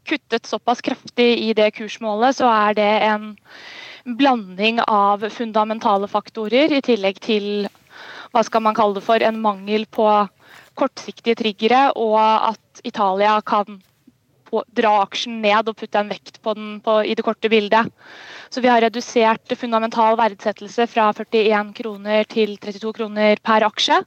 kuttet 0.06 0.46
såpass 0.46 0.84
kraftig 0.86 1.26
i 1.48 1.50
det 1.58 1.72
kursmålet, 1.80 2.38
så 2.38 2.46
er 2.46 2.78
det 2.78 2.92
en 3.08 3.26
blanding 4.22 4.78
av 4.86 5.26
fundamentale 5.34 6.06
faktorer 6.06 6.78
i 6.78 6.82
tillegg 6.84 7.18
til 7.26 7.66
hva 8.30 8.46
skal 8.46 8.62
man 8.62 8.78
kalle 8.78 9.00
det 9.00 9.06
for, 9.08 9.18
en 9.18 9.42
mangel 9.42 9.88
på 9.90 10.06
kortsiktige 10.78 11.42
triggere, 11.42 11.88
og 11.98 12.22
at 12.22 12.86
Italia 12.86 13.40
kan 13.42 13.80
på, 14.48 14.64
dra 14.74 14.94
aksjen 15.04 15.38
ned 15.44 15.70
og 15.70 15.76
putte 15.78 16.00
en 16.00 16.10
vekt 16.10 16.40
på 16.42 16.54
den 16.56 16.78
på, 16.84 16.98
i 17.04 17.14
det 17.14 17.24
korte 17.26 17.50
bildet. 17.52 17.92
Så 18.50 18.64
vi 18.64 18.70
har 18.72 18.82
redusert 18.82 19.54
fundamental 19.60 20.16
verdsettelse 20.18 20.88
fra 20.90 21.10
41 21.12 21.72
kroner 21.76 22.28
til 22.28 22.56
32 22.56 22.94
kroner 22.96 23.40
per 23.44 23.66
aksje. 23.68 24.00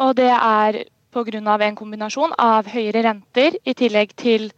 Og 0.00 0.14
det 0.20 0.30
er 0.30 0.82
pga. 1.10 1.58
en 1.66 1.76
kombinasjon 1.76 2.32
av 2.38 2.68
høyere 2.70 3.02
renter 3.02 3.56
i 3.64 3.74
tillegg 3.74 4.14
til 4.16 4.50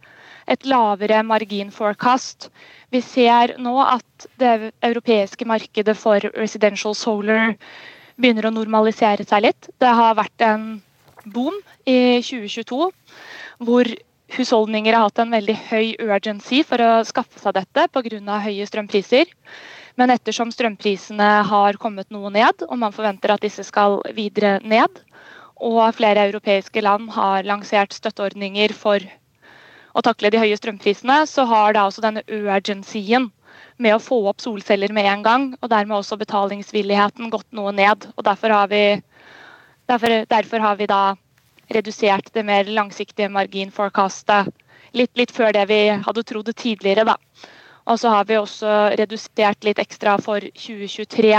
et 0.47 0.65
lavere 0.65 1.23
marginforecast. 1.23 2.49
Vi 2.91 3.01
ser 3.01 3.55
nå 3.57 3.79
at 3.81 4.27
det 4.37 4.73
europeiske 4.83 5.45
markedet 5.45 5.97
for 5.97 6.19
residential 6.35 6.95
solar 6.95 7.55
begynner 8.19 8.47
å 8.47 8.53
normalisere 8.53 9.25
seg 9.25 9.47
litt. 9.47 9.69
Det 9.79 9.87
har 9.87 10.15
vært 10.19 10.45
en 10.45 10.81
boom 11.25 11.55
i 11.87 12.19
2022 12.21 12.91
hvor 13.63 13.89
husholdninger 14.37 14.95
har 14.95 15.07
hatt 15.07 15.21
en 15.21 15.33
veldig 15.33 15.55
høy 15.69 15.93
urgency 16.01 16.63
for 16.67 16.81
å 16.81 16.91
skaffe 17.07 17.39
seg 17.41 17.55
dette 17.57 17.87
pga. 17.93 18.39
høye 18.43 18.67
strømpriser. 18.67 19.29
Men 19.95 20.09
ettersom 20.09 20.49
strømprisene 20.49 21.29
har 21.45 21.77
kommet 21.77 22.09
noe 22.09 22.31
ned, 22.33 22.65
og 22.65 22.77
man 22.81 22.95
forventer 22.95 23.33
at 23.33 23.43
disse 23.45 23.63
skal 23.67 23.99
videre 24.15 24.59
ned, 24.65 24.89
og 25.61 25.93
flere 25.93 26.25
europeiske 26.31 26.81
land 26.81 27.11
har 27.13 27.45
lansert 27.45 27.93
støtteordninger 27.93 28.73
for 28.73 28.99
å 29.93 30.01
takle 30.01 30.31
de 30.33 30.41
høye 30.41 30.57
strømprisene, 30.57 31.21
så 31.29 31.45
har 31.45 31.75
da 31.77 31.85
også 31.85 32.01
denne 32.01 32.25
urgencyen 32.25 33.29
med 33.77 33.95
å 33.95 34.01
få 34.01 34.17
opp 34.29 34.41
solceller 34.41 34.93
med 34.93 35.05
en 35.09 35.25
gang, 35.25 35.45
og 35.61 35.69
dermed 35.69 35.99
også 35.99 36.17
betalingsvilligheten 36.17 37.29
gått 37.33 37.49
noe 37.53 37.71
ned. 37.71 38.09
og 38.17 38.25
Derfor 38.25 38.49
har 38.49 38.71
vi, 38.73 39.01
derfor, 39.89 40.23
derfor 40.29 40.65
har 40.65 40.79
vi 40.81 40.89
da 40.89 41.03
redusert 41.71 42.33
det 42.33 42.43
mer 42.45 42.67
langsiktige 42.67 43.29
marginforecastet 43.31 44.51
litt, 44.93 45.11
litt 45.17 45.31
før 45.31 45.53
det 45.55 45.67
vi 45.71 45.81
hadde 46.05 46.23
trodd 46.27 46.51
tidligere. 46.55 47.05
da. 47.05 47.17
Og 47.85 47.99
så 47.99 48.09
har 48.13 48.25
vi 48.25 48.37
også 48.39 48.95
redusert 48.99 49.63
litt 49.63 49.79
ekstra 49.79 50.17
for 50.21 50.39
2023 50.39 51.33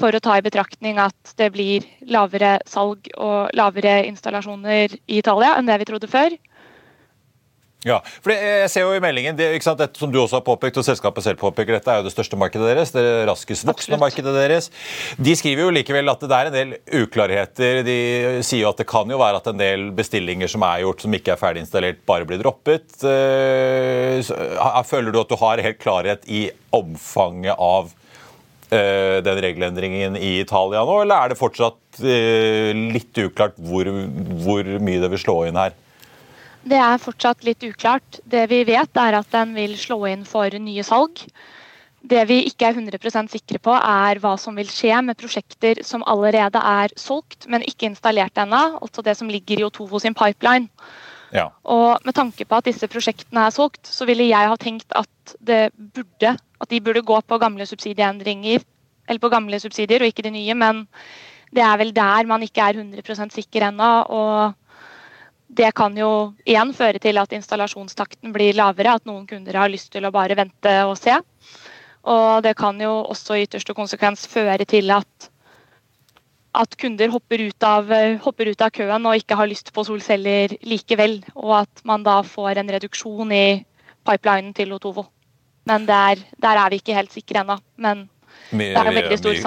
for 0.00 0.14
å 0.14 0.22
ta 0.22 0.36
i 0.38 0.44
betraktning 0.44 1.00
at 1.02 1.34
det 1.36 1.50
blir 1.52 1.84
lavere 2.06 2.58
salg 2.68 3.10
og 3.18 3.50
lavere 3.58 4.04
installasjoner 4.06 4.94
i 4.94 5.18
Italia 5.18 5.56
enn 5.58 5.68
det 5.68 5.80
vi 5.82 5.88
trodde 5.90 6.10
før. 6.10 6.36
Ja, 7.80 8.02
for 8.20 8.34
Jeg 8.34 8.68
ser 8.68 8.84
jo 8.84 8.92
i 8.92 9.00
meldingen, 9.00 9.36
det, 9.38 9.46
sant, 9.64 9.78
dette 9.80 9.96
som 9.96 10.10
du 10.12 10.18
også 10.20 10.36
har 10.36 10.44
påpekt, 10.44 10.76
og 10.76 10.84
selskapet 10.84 11.24
selv 11.24 11.40
påpeker, 11.40 11.78
dette 11.78 11.88
er 11.88 12.02
jo 12.02 12.04
det 12.04 12.12
største 12.12 12.36
markedet 12.36 12.68
deres. 12.68 12.92
Det 12.92 13.04
raskest 13.28 13.64
voksende 13.68 13.96
markedet 14.02 14.34
deres. 14.36 14.68
De 15.16 15.32
skriver 15.38 15.64
jo 15.64 15.72
likevel 15.72 16.12
at 16.12 16.26
det 16.26 16.36
er 16.36 16.50
en 16.50 16.56
del 16.58 16.74
uklarheter. 17.00 17.80
De 17.86 17.96
sier 18.44 18.66
jo 18.66 18.74
at 18.74 18.82
det 18.82 18.88
kan 18.90 19.08
jo 19.08 19.20
være 19.20 19.40
at 19.40 19.48
en 19.48 19.62
del 19.62 19.88
bestillinger 19.96 20.52
som 20.52 20.66
er 20.68 20.84
gjort, 20.84 21.06
som 21.06 21.16
ikke 21.16 21.32
er 21.32 21.40
ferdig 21.40 21.64
installert, 21.64 22.04
bare 22.08 22.28
blir 22.28 22.42
droppet. 22.44 23.00
Eh, 23.00 24.20
føler 24.90 25.14
du 25.14 25.22
at 25.24 25.32
du 25.32 25.40
har 25.40 25.64
helt 25.64 25.80
klarhet 25.80 26.28
i 26.28 26.50
omfanget 26.76 27.56
av 27.56 27.88
eh, 28.68 29.24
den 29.24 29.40
regelendringen 29.48 30.20
i 30.20 30.36
Italia 30.44 30.84
nå, 30.84 31.00
eller 31.06 31.16
er 31.16 31.32
det 31.32 31.40
fortsatt 31.40 32.04
eh, 32.04 32.76
litt 32.92 33.24
uklart 33.24 33.56
hvor, 33.56 33.88
hvor 34.44 34.76
mye 34.84 35.00
det 35.00 35.16
vil 35.16 35.24
slå 35.30 35.44
inn 35.48 35.64
her? 35.64 35.72
Det 36.62 36.76
er 36.76 37.00
fortsatt 37.00 37.44
litt 37.46 37.64
uklart. 37.64 38.20
Det 38.28 38.44
vi 38.50 38.62
vet, 38.68 38.96
er 39.00 39.16
at 39.16 39.32
den 39.32 39.54
vil 39.56 39.76
slå 39.80 40.02
inn 40.10 40.26
for 40.28 40.52
nye 40.60 40.84
salg. 40.84 41.22
Det 42.00 42.22
vi 42.28 42.38
ikke 42.48 42.70
er 42.70 42.78
100% 42.78 43.32
sikre 43.32 43.60
på, 43.60 43.72
er 43.76 44.20
hva 44.20 44.34
som 44.40 44.56
vil 44.56 44.68
skje 44.72 45.00
med 45.04 45.18
prosjekter 45.20 45.82
som 45.84 46.04
allerede 46.08 46.60
er 46.60 46.92
solgt, 47.00 47.46
men 47.48 47.64
ikke 47.64 47.90
installert 47.90 48.40
ennå. 48.40 48.80
Altså 48.80 49.04
det 49.04 49.16
som 49.18 49.28
ligger 49.28 49.60
i 49.60 49.66
Otovo 49.68 50.00
sin 50.00 50.16
pipeline. 50.16 50.68
Ja. 51.32 51.50
Og 51.62 52.00
med 52.04 52.16
tanke 52.16 52.44
på 52.44 52.58
at 52.58 52.66
disse 52.66 52.88
prosjektene 52.90 53.46
er 53.46 53.54
solgt, 53.54 53.84
så 53.86 54.08
ville 54.08 54.28
jeg 54.28 54.52
ha 54.52 54.56
tenkt 54.60 54.96
at, 54.96 55.34
burde, 55.40 56.36
at 56.36 56.70
de 56.72 56.80
burde 56.80 57.04
gå 57.06 57.20
på 57.20 57.40
gamle 57.40 57.68
subsidieendringer, 57.68 58.64
eller 59.08 59.20
på 59.22 59.32
gamle 59.32 59.60
subsidier 59.60 60.02
og 60.02 60.10
ikke 60.10 60.24
de 60.26 60.34
nye. 60.34 60.56
Men 60.56 60.86
det 61.54 61.62
er 61.66 61.76
vel 61.80 61.92
der 61.94 62.28
man 62.30 62.42
ikke 62.46 62.64
er 62.64 62.80
100% 62.80 63.36
sikker 63.36 63.68
ennå. 63.68 63.92
og 64.08 64.56
det 65.50 65.72
kan 65.74 65.96
jo 65.98 66.32
igjen 66.46 66.70
føre 66.76 67.00
til 67.02 67.18
at 67.18 67.32
installasjonstakten 67.34 68.32
blir 68.34 68.54
lavere, 68.54 68.94
at 68.94 69.06
noen 69.08 69.26
kunder 69.26 69.58
har 69.58 69.70
lyst 69.72 69.90
til 69.92 70.06
å 70.06 70.12
bare 70.14 70.36
vente 70.38 70.74
og 70.86 70.94
se. 70.98 71.16
Og 72.06 72.42
det 72.46 72.54
kan 72.58 72.78
jo 72.80 72.92
også 73.10 73.36
i 73.36 73.44
ytterste 73.48 73.74
konsekvens 73.76 74.28
føre 74.30 74.64
til 74.68 74.92
at, 74.94 75.30
at 76.56 76.76
kunder 76.80 77.10
hopper 77.12 77.42
ut, 77.48 77.66
av, 77.66 77.90
hopper 78.22 78.52
ut, 78.52 78.62
av, 78.62 78.70
køen 78.78 79.10
og 79.10 79.18
ikke 79.18 79.38
har 79.40 79.50
lyst 79.50 79.72
på 79.74 79.84
solceller 79.88 80.54
likevel. 80.62 81.18
Og 81.34 81.58
at 81.64 81.82
man 81.84 82.06
da 82.06 82.20
får 82.22 82.62
en 82.62 82.72
reduksjon 82.76 83.34
i 83.34 83.44
pipelinen 84.06 84.54
til 84.56 84.72
Otovo. 84.78 85.08
Men 85.68 85.84
der, 85.86 86.22
der 86.40 86.62
er 86.62 86.70
vi 86.70 86.80
ikke 86.80 86.96
helt 86.96 87.12
sikre 87.12 87.42
ennå. 87.42 87.58
Men 87.76 88.06
mye. 88.50 88.72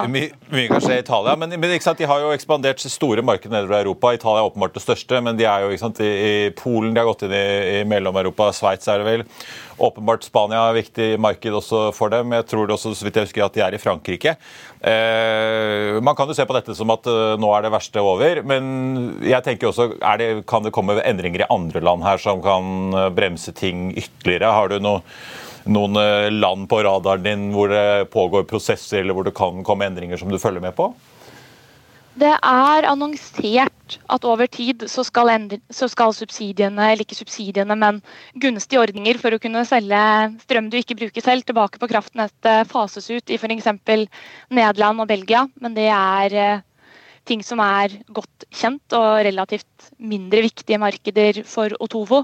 Mye, 0.08 0.30
mye, 0.50 0.80
i 0.94 0.98
Italia. 0.98 1.36
Men, 1.36 1.54
men 1.60 1.74
de 1.74 2.08
har 2.08 2.22
jo 2.22 2.32
ekspandert 2.34 2.80
store 2.80 3.24
markeder 3.26 3.54
nedover 3.56 3.82
Europa. 3.82 4.14
Italia 4.14 4.42
er 4.42 4.50
åpenbart 4.50 4.76
det 4.76 4.84
største, 4.84 5.20
men 5.24 5.38
de 5.38 5.48
er 5.48 5.66
jo 5.66 5.76
sant, 5.80 6.00
i, 6.00 6.08
i, 6.08 6.32
Polen 6.56 6.94
de 6.94 7.02
har 7.02 7.08
gått 7.08 7.26
inn 7.26 7.34
i, 7.36 7.44
i 7.80 7.84
Mellom-Europa. 7.88 8.50
Sveits 8.56 8.88
er 8.90 9.02
det 9.02 9.08
vel. 9.08 9.26
Åpenbart 9.84 10.26
Spania 10.26 10.60
er 10.62 10.74
et 10.74 10.84
viktig 10.84 11.08
marked 11.22 11.58
også 11.60 11.88
for 11.96 12.12
dem. 12.12 12.32
Jeg 12.36 12.46
tror 12.50 12.68
det 12.68 12.76
også, 12.76 12.94
så 12.94 13.06
vidt 13.06 13.18
jeg 13.18 13.28
husker, 13.28 13.46
at 13.46 13.56
de 13.56 13.64
er 13.66 13.76
i 13.76 13.82
Frankrike. 13.82 14.36
Eh, 14.84 16.00
man 16.04 16.16
kan 16.16 16.28
jo 16.28 16.36
se 16.36 16.46
på 16.46 16.56
dette 16.56 16.76
som 16.76 16.92
at 16.94 17.08
uh, 17.10 17.34
nå 17.40 17.50
er 17.56 17.64
det 17.64 17.72
verste 17.74 18.02
over, 18.04 18.42
men 18.46 18.64
jeg 19.24 19.40
tenker 19.46 19.70
også, 19.70 19.94
det, 20.20 20.28
kan 20.50 20.66
det 20.66 20.74
komme 20.76 20.98
endringer 21.00 21.44
i 21.44 21.52
andre 21.52 21.82
land 21.84 22.04
her 22.04 22.20
som 22.20 22.42
kan 22.44 22.92
eh, 22.92 23.08
bremse 23.14 23.54
ting 23.56 23.90
ytterligere? 23.96 24.52
Har 24.54 24.70
du 24.70 24.78
noe 24.84 25.02
noen 25.70 25.96
eh, 26.00 26.30
land 26.32 26.68
på 26.70 26.82
radaren 26.84 27.24
din 27.24 27.48
hvor 27.54 27.72
det 27.72 28.10
pågår 28.12 28.46
prosesser 28.48 29.00
eller 29.00 29.16
hvor 29.16 29.26
det 29.26 29.36
kan 29.36 29.64
komme 29.66 29.86
endringer 29.88 30.20
som 30.20 30.32
du 30.32 30.40
følger 30.40 30.64
med 30.64 30.76
på? 30.76 30.92
Det 32.14 32.30
er 32.30 32.86
annonsert 32.86 33.96
at 34.14 34.26
over 34.28 34.46
tid 34.46 34.84
så 34.90 35.02
skal, 35.06 35.32
endre, 35.32 35.58
så 35.74 35.88
skal, 35.90 36.12
subsidiene, 36.14 36.92
eller 36.92 37.02
ikke 37.02 37.18
subsidiene, 37.18 37.74
men 37.74 37.98
gunstige 38.38 38.78
ordninger 38.84 39.18
for 39.18 39.34
å 39.34 39.40
kunne 39.42 39.64
selge 39.66 40.02
strøm 40.44 40.68
du 40.70 40.78
ikke 40.78 40.96
bruker 41.00 41.24
selv, 41.24 41.42
tilbake 41.48 41.80
på 41.82 41.88
kraftnettet 41.90 42.70
fases 42.70 43.10
ut 43.10 43.34
i 43.34 43.38
f.eks. 43.40 43.66
Nederland 44.54 45.02
og 45.02 45.10
Belgia. 45.10 45.42
Men 45.58 45.74
det 45.74 45.88
er 45.90 46.38
eh, 46.38 46.62
ting 47.26 47.42
som 47.42 47.62
er 47.64 47.98
godt 48.14 48.46
kjent 48.54 48.94
og 48.94 49.24
relativt 49.26 49.90
mindre 49.98 50.44
viktige 50.46 50.78
markeder 50.78 51.42
for 51.48 51.74
Otovo. 51.82 52.22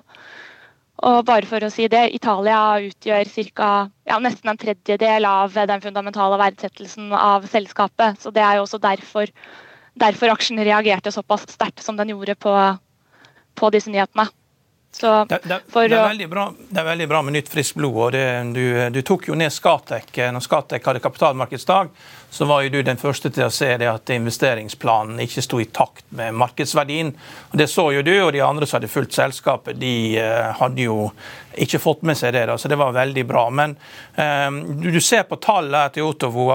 Og 1.00 1.23
bare 1.25 1.49
for 1.49 1.64
å 1.64 1.71
si 1.73 1.87
det, 1.88 2.11
Italia 2.16 2.80
utgjør 2.85 3.28
cirka, 3.30 3.71
Ja, 4.11 4.19
nesten 4.19 4.50
en 4.50 4.59
tredjedel 4.61 5.25
av 5.25 5.54
den 5.54 5.80
fundamentale 5.80 6.37
verdsettelsen 6.40 7.12
av 7.14 7.47
selskapet. 7.49 8.21
Så 8.21 8.33
det 8.35 8.42
er 8.42 8.59
jo 8.59 8.66
også 8.66 8.80
derfor, 8.83 9.30
derfor 9.95 10.35
aksjen 10.35 10.61
reagerte 10.61 11.12
såpass 11.14 11.47
sterkt 11.49 11.83
som 11.85 11.97
den 11.97 12.12
gjorde 12.12 12.35
på, 12.35 12.52
på 13.54 13.71
disse 13.71 13.92
nyhetene. 13.92 14.28
Så, 14.92 15.25
det, 15.30 15.38
det, 15.45 15.61
det, 15.71 15.95
er 15.95 16.28
bra, 16.28 16.49
det, 16.59 16.80
er 16.80 16.85
veldig 16.88 17.07
bra, 17.09 17.21
med 17.23 17.37
nytt 17.37 17.49
friskt 17.49 17.76
blod. 17.78 17.95
og 18.11 18.54
du, 18.57 18.64
du, 18.90 19.00
tok 19.07 19.28
jo 19.30 19.38
ned 19.38 19.54
Skatek. 19.54 20.11
Når 20.35 20.42
Skatek 20.42 20.88
hadde 20.90 21.02
kapitalmarkedsdag, 21.04 21.92
så 22.30 22.44
var 22.44 22.62
jo 22.62 22.68
du 22.68 22.82
den 22.87 22.99
første 23.00 23.30
til 23.34 23.49
å 23.49 23.52
se 23.52 23.72
det 23.80 23.88
at 23.90 24.10
investeringsplanen 24.14 25.18
ikke 25.25 25.42
sto 25.42 25.58
i 25.60 25.66
takt 25.66 26.06
med 26.14 26.37
markedsverdien. 26.38 27.10
Og 27.50 27.58
Det 27.58 27.66
så 27.70 27.88
jo 27.92 28.02
du, 28.06 28.14
og 28.22 28.32
de 28.32 28.42
andre 28.46 28.66
som 28.66 28.78
hadde 28.78 28.92
fulgt 28.92 29.18
selskapet, 29.18 29.80
de 29.80 29.94
uh, 30.22 30.54
hadde 30.60 30.87
jo 30.87 31.10
ikke 31.58 31.80
fått 31.82 32.04
med 32.06 32.18
seg 32.18 32.32
det. 32.37 32.44
da, 32.46 32.56
så 32.58 32.68
Det 32.68 32.78
var 32.78 32.94
veldig 32.94 33.26
bra. 33.26 33.49
Men 33.50 33.75
um, 34.14 34.60
du, 34.80 35.00
ser 35.00 35.26
på 35.26 35.40
tallet 35.42 35.94
til 35.94 36.06
Otovo. 36.06 36.46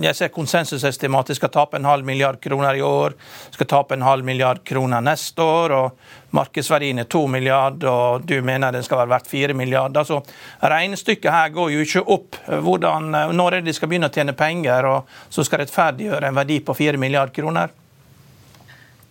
Jeg 0.00 0.16
ser 0.16 0.32
konsensusestimatet 0.32 1.36
skal 1.36 1.52
tape 1.52 1.76
en 1.76 1.88
halv 1.88 2.08
milliard 2.08 2.40
kroner 2.40 2.80
i 2.80 2.82
år. 2.82 3.12
Skal 3.52 3.68
tape 3.68 3.94
en 3.94 4.08
halv 4.08 4.24
milliard 4.24 4.64
kroner 4.64 5.04
neste 5.04 5.42
år. 5.44 5.76
og 5.76 6.18
Markedsverdien 6.32 6.98
er 6.98 7.04
to 7.12 7.26
milliard, 7.28 7.82
og 7.84 8.22
du 8.24 8.38
mener 8.40 8.72
den 8.72 8.84
skal 8.84 9.02
være 9.02 9.10
verdt 9.10 9.28
fire 9.28 9.52
milliarder. 9.54 10.04
Så 10.08 10.22
regnestykket 10.64 11.28
her 11.28 11.52
går 11.52 11.74
jo 11.74 11.82
ikke 11.84 12.04
opp. 12.08 12.38
Hvordan, 12.46 13.10
når 13.36 13.58
er 13.58 13.60
det 13.60 13.68
de 13.68 13.76
skal 13.76 13.90
begynne 13.92 14.08
å 14.08 14.14
tjene 14.14 14.32
penger, 14.32 14.88
og 14.88 15.01
så 15.32 15.44
skal 15.46 15.62
rettferdiggjøre 15.62 16.28
en 16.28 16.38
verdi 16.38 16.58
på 16.64 16.76
4 16.76 17.00
milliard 17.00 17.32
kroner? 17.34 17.72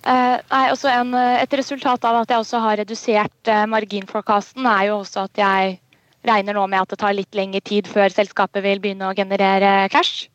Eh, 0.02 0.38
nei, 0.42 0.64
også 0.74 0.90
en, 0.90 1.14
Et 1.14 1.54
resultat 1.54 2.06
av 2.10 2.24
at 2.24 2.32
jeg 2.34 2.42
også 2.42 2.62
har 2.64 2.80
redusert 2.82 3.52
eh, 3.52 3.68
marginforecasten, 3.70 4.66
er 4.66 4.90
jo 4.90 5.02
også 5.04 5.28
at 5.28 5.42
jeg 5.44 5.78
regner 6.26 6.58
nå 6.58 6.66
med 6.70 6.82
at 6.82 6.90
det 6.94 7.00
tar 7.02 7.18
litt 7.18 7.38
lengre 7.38 7.62
tid 7.66 7.90
før 7.90 8.14
selskapet 8.14 8.64
vil 8.66 8.82
begynne 8.82 9.10
å 9.10 9.18
generere 9.18 9.90
cash. 9.94 10.28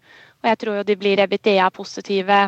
Og 0.43 0.51
jeg 0.51 0.61
tror 0.63 0.81
jo 0.81 0.87
de 0.87 0.97
blir 0.99 1.23
EBITDA-positive 1.23 2.39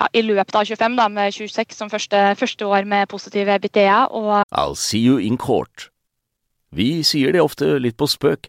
ja, 0.00 0.08
i 0.12 0.22
løpet 0.24 0.56
av 0.56 0.64
25, 0.64 0.96
da, 0.96 1.08
med 1.12 1.34
26 1.34 1.76
som 1.76 1.92
første, 1.92 2.20
første 2.40 2.66
år 2.66 2.88
med 2.88 3.08
positive 3.12 3.56
EBITDA. 3.58 4.06
Og 4.16 4.44
I'll 4.48 4.76
see 4.78 5.02
you 5.02 5.18
in 5.18 5.36
court. 5.36 5.90
Vi 6.70 7.02
sier 7.02 7.34
det 7.34 7.42
ofte 7.42 7.78
litt 7.82 7.98
på 7.98 8.08
spøk, 8.08 8.48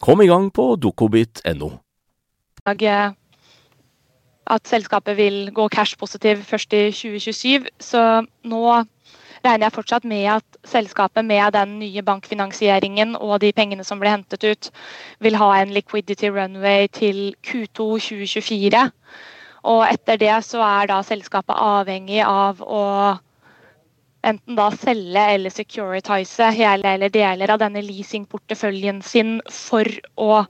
Kom 0.00 0.22
i 0.24 0.28
gang 0.30 0.48
på 0.52 0.76
dokobit.no. 0.80 1.70
At 4.50 4.66
selskapet 4.66 5.16
vil 5.18 5.50
gå 5.54 5.68
cash-positiv 5.68 6.40
først 6.48 6.72
i 6.72 6.86
2027. 6.90 7.68
Så 7.80 8.00
nå 8.48 8.62
regner 9.44 9.66
jeg 9.66 9.74
fortsatt 9.76 10.04
med 10.08 10.24
at 10.38 10.58
selskapet 10.68 11.24
med 11.24 11.52
den 11.52 11.78
nye 11.82 12.02
bankfinansieringen 12.02 13.14
og 13.16 13.40
de 13.44 13.52
pengene 13.56 13.84
som 13.84 14.00
ble 14.00 14.12
hentet 14.12 14.44
ut, 14.44 14.70
vil 15.20 15.36
ha 15.40 15.50
en 15.60 15.72
liquidity 15.76 16.32
runway 16.32 16.88
til 16.92 17.34
Q2 17.46 17.86
2024. 18.00 18.84
Og 19.70 19.84
etter 19.84 20.16
det 20.20 20.36
så 20.44 20.64
er 20.64 20.88
da 20.88 21.02
selskapet 21.04 21.56
avhengig 21.56 22.22
av 22.24 22.64
å 22.64 22.84
enten 24.22 24.56
da 24.56 24.68
selge 24.74 25.22
eller 25.34 25.52
securitize 25.52 26.50
hele 26.56 26.94
eller 26.94 27.12
deler 27.12 27.52
av 27.54 27.60
denne 27.62 27.82
leasingporteføljen 27.84 29.00
sin 29.02 29.38
for 29.50 29.88
å 30.20 30.44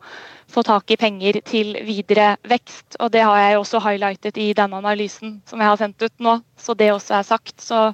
få 0.51 0.65
tak 0.67 0.91
i 0.91 0.99
penger 0.99 1.39
til 1.47 1.77
videre 1.87 2.35
vekst. 2.51 2.99
Og 2.99 3.13
det 3.15 3.23
har 3.23 3.39
jeg 3.39 3.61
også 3.61 3.83
highlightet 3.85 4.41
i 4.43 4.51
denne 4.57 4.81
analysen 4.83 5.39
som 5.47 5.63
jeg 5.63 5.71
har 5.71 5.79
sendt 5.81 6.03
ut 6.03 6.17
nå, 6.19 6.41
så 6.59 6.75
det 6.75 6.91
også 6.93 7.21
er 7.21 7.29
sagt. 7.29 7.61
Så 7.63 7.91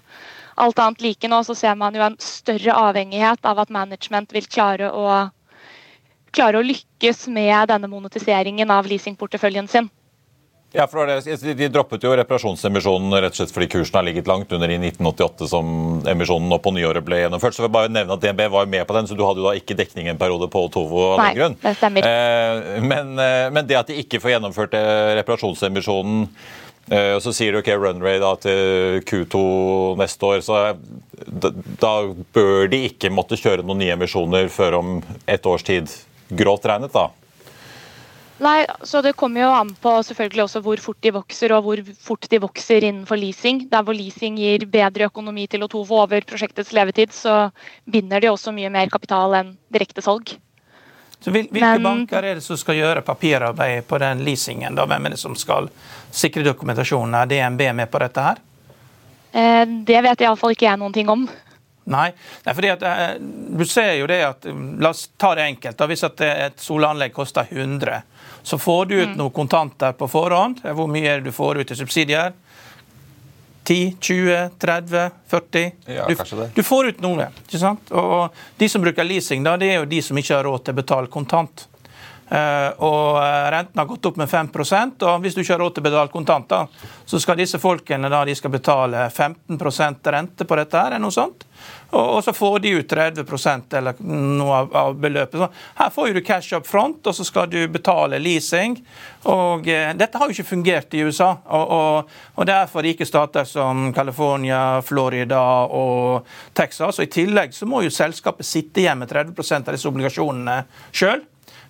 alt 0.56 0.80
annet 0.80 1.04
like 1.04 1.28
nå, 1.28 1.42
så 1.44 1.54
ser 1.54 1.76
man 1.76 1.96
jo 1.96 2.04
en 2.06 2.16
større 2.22 2.76
avhengighet 2.88 3.44
av 3.44 3.60
at 3.60 3.72
management 3.74 4.32
vil 4.32 4.48
klare 4.48 4.88
å, 4.88 5.20
klare 6.32 6.60
å 6.60 6.64
lykkes 6.64 7.26
med 7.28 7.68
denne 7.72 7.92
monetiseringen 7.92 8.72
av 8.72 8.88
leasingporteføljen 8.88 9.68
sin. 9.68 9.90
Ja, 10.76 10.84
for 10.90 11.08
det, 11.08 11.54
De 11.56 11.68
droppet 11.72 12.04
jo 12.04 12.12
reparasjonsemisjonen 12.18 13.14
rett 13.16 13.32
og 13.32 13.38
slett 13.38 13.54
fordi 13.54 13.68
kursen 13.72 13.96
har 13.96 14.04
ligget 14.04 14.28
langt 14.28 14.52
under 14.52 14.68
i 14.68 14.76
1988 14.76 15.48
som 15.48 15.70
emisjonen 16.12 16.50
nå 16.52 16.58
på 16.60 16.72
nyåret 16.76 17.04
ble 17.06 17.22
gjennomført. 17.22 17.56
Så 17.56 17.62
jeg 17.62 17.70
vil 17.70 17.76
bare 17.78 17.92
nevne 17.92 18.16
at 18.16 18.22
DNB 18.22 18.42
var 18.52 18.68
med 18.68 18.84
på 18.88 18.98
den, 18.98 19.08
så 19.08 19.16
du 19.16 19.24
hadde 19.24 19.40
jo 19.40 19.48
da 19.48 19.54
ikke 19.56 19.78
dekning 19.78 20.10
en 20.12 20.20
periode 20.20 20.50
på 20.52 20.66
Tovo 20.74 21.02
av 21.14 21.22
den 21.22 21.38
grunn. 21.38 21.56
Det 21.62 21.72
stemmer. 21.78 22.08
Eh, 22.10 22.76
men, 22.84 23.16
eh, 23.22 23.48
men, 23.54 23.64
det 23.66 23.80
at 23.80 23.90
de 23.90 23.98
ikke 24.02 24.20
får 24.20 24.36
gjennomført 24.36 24.76
eh, 24.76 25.16
reparasjonsemisjonen 25.22 26.28
og 26.86 27.18
så 27.18 27.32
sier 27.34 27.50
du 27.50 27.58
ok, 27.58 27.72
runway 27.82 28.20
da 28.22 28.28
til 28.38 29.00
Q2 29.08 29.38
neste 29.98 30.28
år, 30.28 30.42
så 30.46 30.58
da, 31.26 31.50
da 31.82 31.90
bør 32.30 32.70
de 32.70 32.78
ikke 32.92 33.10
måtte 33.10 33.34
kjøre 33.40 33.64
noen 33.66 33.80
nye 33.82 33.96
emisjoner 33.96 34.46
før 34.54 34.76
om 34.78 34.92
et 35.26 35.48
års 35.50 35.66
tid. 35.66 35.90
Grovt 36.30 36.68
regnet, 36.70 36.94
da. 36.94 37.08
Nei, 38.38 38.66
så 38.82 39.00
Det 39.02 39.14
kommer 39.16 39.40
jo 39.40 39.50
an 39.50 39.70
på 39.80 39.90
selvfølgelig 40.04 40.42
også 40.44 40.60
hvor 40.64 40.80
fort 40.84 40.98
de 41.00 41.12
vokser 41.16 41.52
og 41.56 41.62
hvor 41.64 41.80
fort 42.04 42.26
de 42.28 42.40
vokser 42.42 42.84
innenfor 42.84 43.16
leasing. 43.16 43.62
Der 43.70 43.84
hvor 43.84 43.96
leasing 43.96 44.36
gir 44.36 44.66
bedre 44.68 45.08
økonomi 45.08 45.46
til 45.48 45.64
å 45.64 45.68
tove 45.72 46.02
over 46.04 46.26
prosjektets 46.28 46.74
levetid, 46.76 47.14
så 47.16 47.46
binder 47.88 48.20
de 48.20 48.28
også 48.28 48.52
mye 48.52 48.72
mer 48.72 48.92
kapital 48.92 49.38
enn 49.38 49.54
direkte 49.72 50.04
salg. 50.04 50.34
Så 51.16 51.32
Hvilke 51.32 51.56
Men, 51.58 51.82
banker 51.82 52.22
er 52.22 52.36
det 52.36 52.44
som 52.44 52.58
skal 52.60 52.76
gjøre 52.76 53.02
papirarbeid 53.02 53.86
på 53.88 53.98
den 53.98 54.20
leasingen? 54.26 54.76
da? 54.76 54.84
Hvem 54.86 55.06
er 55.06 55.16
det 55.16 55.18
som 55.22 55.34
skal 55.34 55.70
sikre 56.12 56.44
dokumentasjonen? 56.44 57.16
Er 57.22 57.32
DNB 57.32 57.72
med 57.72 57.90
på 57.90 58.02
dette 58.04 58.20
her? 58.20 58.42
Eh, 59.32 59.64
det 59.64 60.02
vet 60.04 60.20
iallfall 60.20 60.52
ikke 60.52 60.68
jeg 60.68 60.78
noen 60.78 60.92
ting 60.92 61.08
om. 61.08 61.24
Nei, 61.86 62.10
Nei 62.44 62.52
fordi 62.52 62.68
at, 62.68 62.82
eh, 62.82 63.16
du 63.18 63.64
ser 63.64 63.94
jo 63.94 64.06
det 64.06 64.20
at 64.26 64.46
La 64.78 64.90
oss 64.90 65.08
ta 65.16 65.34
det 65.34 65.48
enkelt. 65.48 65.76
da, 65.76 65.86
Hvis 65.86 66.04
et 66.04 66.60
solanlegg 66.60 67.12
koster 67.14 67.46
100 67.50 68.02
så 68.46 68.58
får 68.58 68.86
du 68.86 68.94
ut 68.94 69.08
noe 69.08 69.18
noen 69.18 69.32
kontanter 69.34 69.94
på 69.98 70.06
forhånd. 70.06 70.60
Hvor 70.62 70.86
mye 70.86 71.08
er 71.10 71.18
det 71.18 71.32
du 71.32 71.34
får 71.34 71.58
ut 71.58 71.70
i 71.74 71.76
subsidier? 71.78 72.34
10, 73.66 73.96
20, 73.98 74.50
30, 74.62 75.10
40? 75.26 75.64
Ja, 75.90 76.04
du, 76.06 76.14
kanskje 76.14 76.38
det. 76.38 76.46
du 76.54 76.62
får 76.62 76.92
ut 76.92 77.00
noe. 77.02 77.26
ikke 77.42 77.58
sant? 77.58 77.90
Og 77.90 78.36
De 78.56 78.68
som 78.70 78.84
bruker 78.84 79.02
leasing, 79.08 79.42
da, 79.42 79.56
det 79.58 79.72
er 79.72 79.80
jo 79.80 79.88
de 79.90 79.98
som 80.06 80.20
ikke 80.20 80.36
har 80.36 80.46
råd 80.46 80.68
til 80.68 80.76
å 80.76 80.78
betale 80.78 81.10
kontant. 81.10 81.66
Uh, 82.26 82.72
og 82.82 83.18
eh, 83.22 83.44
Renten 83.54 83.78
har 83.78 83.86
gått 83.86 84.06
opp 84.08 84.16
med 84.18 84.26
5 84.26 84.48
og 85.06 85.20
hvis 85.22 85.36
du 85.36 85.44
ikke 85.44 85.52
har 85.52 85.60
råd 85.62 85.76
til 85.76 85.84
å 85.84 85.86
betale 85.86 86.10
kontanter, 86.10 86.66
så 87.06 87.20
skal 87.22 87.38
disse 87.38 87.60
folkene 87.62 88.10
da, 88.10 88.24
de 88.26 88.34
skal 88.34 88.50
betale 88.50 89.04
15% 89.06 90.10
rente 90.10 90.44
på 90.44 90.56
dette. 90.58 90.76
her, 90.76 90.96
eller 90.96 91.04
noe 91.06 91.14
sånt. 91.14 91.46
Og, 91.90 92.24
så 92.24 92.32
får 92.34 92.58
de 92.64 92.72
ut 92.80 92.92
30% 92.92 93.76
eller 93.78 94.00
noe 94.02 94.56
av, 94.74 94.96
beløpet. 94.98 95.38
Så 95.38 95.48
her 95.78 95.92
får 95.94 96.16
du 96.16 96.20
cash 96.26 96.56
up 96.56 96.66
front, 96.66 97.06
og 97.06 97.14
så 97.14 97.24
skal 97.24 97.46
du 97.50 97.60
betale 97.70 98.18
leasing. 98.18 98.74
Og 99.30 99.68
eh, 99.70 99.94
Dette 99.94 100.18
har 100.18 100.26
jo 100.26 100.34
ikke 100.34 100.50
fungert 100.50 100.98
i 100.98 101.04
USA. 101.06 101.30
Og, 101.46 101.76
og, 101.78 102.18
og 102.34 102.50
det 102.50 102.58
er 102.58 102.72
for 102.72 102.86
rike 102.86 103.06
stater 103.06 103.46
som 103.46 103.92
California, 103.94 104.82
Florida 104.82 105.44
og 105.70 106.26
Texas. 106.58 106.98
Og 106.98 107.06
I 107.06 107.14
tillegg 107.20 107.54
så 107.54 107.70
må 107.70 107.84
jo 107.86 107.94
selskapet 107.94 108.50
sitte 108.50 108.82
igjen 108.82 108.98
med 108.98 109.14
30 109.14 109.62
av 109.62 109.72
disse 109.76 109.88
obligasjonene 109.94 110.60
sjøl. 110.90 111.22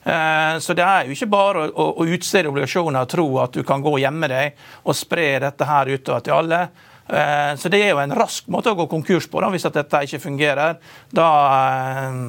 Eh, 0.07 0.59
så 0.63 0.75
det 0.79 0.85
er 0.87 1.07
jo 1.07 1.17
ikke 1.17 1.31
bare 1.33 1.65
å, 1.67 1.87
å 1.99 2.05
utstede 2.07 2.51
obligasjoner 2.53 3.03
og 3.03 3.11
tro 3.11 3.27
at 3.43 3.57
du 3.57 3.65
kan 3.67 3.83
gå 3.83 3.97
og 3.97 4.03
gjemme 4.03 4.29
deg 4.31 4.61
og 4.87 4.95
spre 4.95 5.33
dette 5.43 5.67
her 5.67 5.91
utover 5.91 6.23
til 6.23 6.37
alle. 6.37 6.61
Eh, 7.07 7.53
så 7.59 7.71
det 7.73 7.83
er 7.83 7.91
jo 7.91 8.03
en 8.03 8.15
rask 8.15 8.47
måte 8.53 8.71
å 8.71 8.79
gå 8.79 8.87
konkurs 8.91 9.27
på 9.31 9.43
da, 9.43 9.51
hvis 9.51 9.67
dette 9.67 10.05
ikke 10.07 10.23
fungerer. 10.23 10.79
Da 11.11 11.31
eh, 11.51 12.21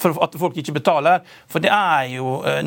for 0.00 0.16
at 0.24 0.36
folk 0.38 0.56
ikke 0.60 0.74
betaler. 0.78 1.22
For 1.50 1.62
det 1.62 1.70
er 1.72 2.10
jo 2.14 2.38
eh, 2.46 2.60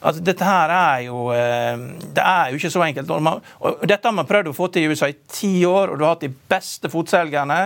altså 0.00 0.22
Dette 0.24 0.46
her 0.46 0.72
er 0.74 1.04
jo 1.06 1.26
Det 1.34 2.22
er 2.22 2.50
jo 2.50 2.58
ikke 2.58 2.72
så 2.72 2.84
enkelt. 2.86 3.10
Og 3.10 3.84
dette 3.88 4.08
har 4.08 4.16
man 4.16 4.28
prøvd 4.28 4.50
å 4.50 4.56
få 4.56 4.68
til 4.72 4.86
i 4.86 4.92
USA 4.92 5.08
i 5.10 5.16
ti 5.30 5.52
år, 5.66 5.92
og 5.92 5.98
du 5.98 6.04
har 6.04 6.14
hatt 6.14 6.24
de 6.26 6.32
beste 6.32 6.90
fotselgerne. 6.92 7.58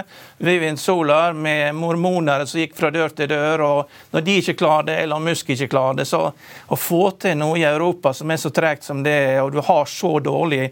Vivian 0.45 0.79
Solar 0.81 1.37
med 1.37 1.75
mormoner 1.77 2.45
som 2.49 2.61
gikk 2.63 2.77
fra 2.79 2.93
dør 2.95 3.15
til 3.15 3.31
dør. 3.31 3.65
og 3.67 4.13
Når 4.15 4.27
de 4.27 4.39
ikke 4.43 4.59
klarer 4.63 4.91
det, 4.91 4.99
eller 5.05 5.23
Musk 5.23 5.51
ikke 5.55 5.71
klarer 5.75 6.01
det, 6.01 6.09
så 6.09 6.29
å 6.33 6.79
få 6.79 7.03
til 7.21 7.39
noe 7.41 7.59
i 7.59 7.67
Europa 7.69 8.15
som 8.17 8.31
er 8.31 8.41
så 8.41 8.53
tregt 8.55 8.87
som 8.87 9.03
det, 9.05 9.41
og 9.43 9.53
du 9.55 9.61
har 9.65 9.89
så 9.91 10.19
dårlig 10.25 10.69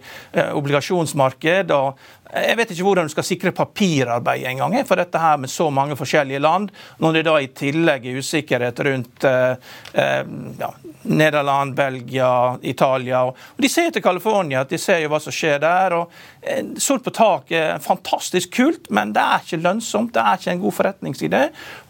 obligasjonsmarked 0.56 1.74
og 1.76 2.06
jeg 2.32 2.56
vet 2.58 2.72
ikke 2.74 2.86
hvordan 2.86 3.06
du 3.06 3.12
skal 3.14 3.26
sikre 3.26 3.54
papirarbeid 3.54 4.46
engang 4.50 4.76
for 4.88 4.98
dette 4.98 5.20
her 5.20 5.38
med 5.40 5.50
så 5.52 5.68
mange 5.70 5.96
forskjellige 5.98 6.42
land, 6.42 6.72
når 7.02 7.18
det 7.18 7.24
da 7.28 7.36
i 7.40 7.52
tillegg 7.54 8.06
er 8.06 8.20
usikkerhet 8.20 8.82
rundt 8.86 9.26
eh, 9.28 9.72
eh, 9.94 10.22
ja, 10.58 10.70
Nederland, 11.06 11.74
Belgia, 11.74 12.58
Italia. 12.62 13.22
Og 13.24 13.62
de 13.62 13.68
ser 13.70 13.92
til 13.94 14.02
California, 14.02 14.64
de 14.64 14.78
ser 14.78 15.04
jo 15.04 15.10
hva 15.12 15.20
som 15.22 15.34
skjer 15.34 15.60
der. 15.62 15.94
og 16.00 16.12
eh, 16.42 16.64
Sol 16.82 17.00
på 17.04 17.14
tak 17.14 17.52
er 17.54 17.78
fantastisk 17.82 18.56
kult, 18.58 18.90
men 18.90 19.14
det 19.14 19.22
er 19.22 19.44
ikke 19.44 19.62
lønnsomt. 19.62 20.14
Det 20.16 20.22
er 20.24 20.40
ikke 20.40 20.56
en 20.56 20.64
god 20.64 20.76
forretningsidé. 20.80 21.44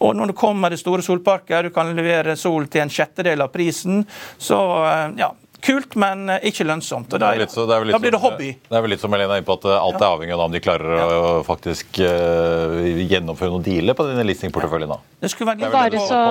Og 0.04 0.16
når 0.16 0.32
det 0.32 0.38
kommer 0.38 0.72
det 0.72 0.80
store 0.82 1.04
solparker, 1.06 1.66
du 1.66 1.74
kan 1.74 1.94
levere 1.96 2.36
sol 2.36 2.68
til 2.68 2.84
en 2.84 2.92
sjettedel 2.92 3.44
av 3.44 3.52
prisen, 3.54 4.04
så 4.38 4.60
eh, 4.84 5.18
ja, 5.22 5.32
kult, 5.66 5.96
men 5.98 6.28
eh, 6.32 6.46
ikke 6.50 6.66
lønnsomt. 6.66 7.12
og 7.12 7.22
Da, 7.22 7.32
så, 7.50 7.66
da 7.68 7.80
blir 7.82 8.14
det 8.14 8.20
hobby. 8.22 8.52
Det 8.68 8.78
er 8.78 8.84
vel 8.84 8.94
litt 8.94 9.02
som 9.02 9.14
Helene 9.14 9.36
er 9.36 9.42
inne 9.42 9.48
på 9.48 9.56
at 9.58 9.66
eh, 9.68 9.78
alt 9.78 9.98
er 10.00 10.08
avhengig 10.08 10.36
av 10.36 10.44
om 10.46 10.54
de 10.54 10.62
klarer 10.62 10.94
ja. 10.98 11.06
å 11.06 11.32
faktisk 11.46 12.00
uh, 12.02 12.86
gjennomføre 13.02 13.52
noen 13.52 13.66
dealer 13.66 13.98
på 13.98 14.06
dine 14.08 14.24
listingporteføljene. 14.28 14.98
Det 15.22 15.32
skulle 15.32 15.54
være 15.54 15.72
bare 15.74 16.04
så, 16.06 16.22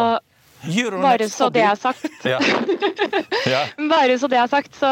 bare 1.04 1.30
så 1.32 1.50
det 1.54 1.66
er 1.68 1.80
sagt. 1.80 2.10
ja. 2.34 2.40
Ja. 3.52 3.62
Bare 3.94 4.18
så 4.20 4.30
det 4.32 4.40
er 4.42 4.50
sagt, 4.50 4.80
så, 4.80 4.92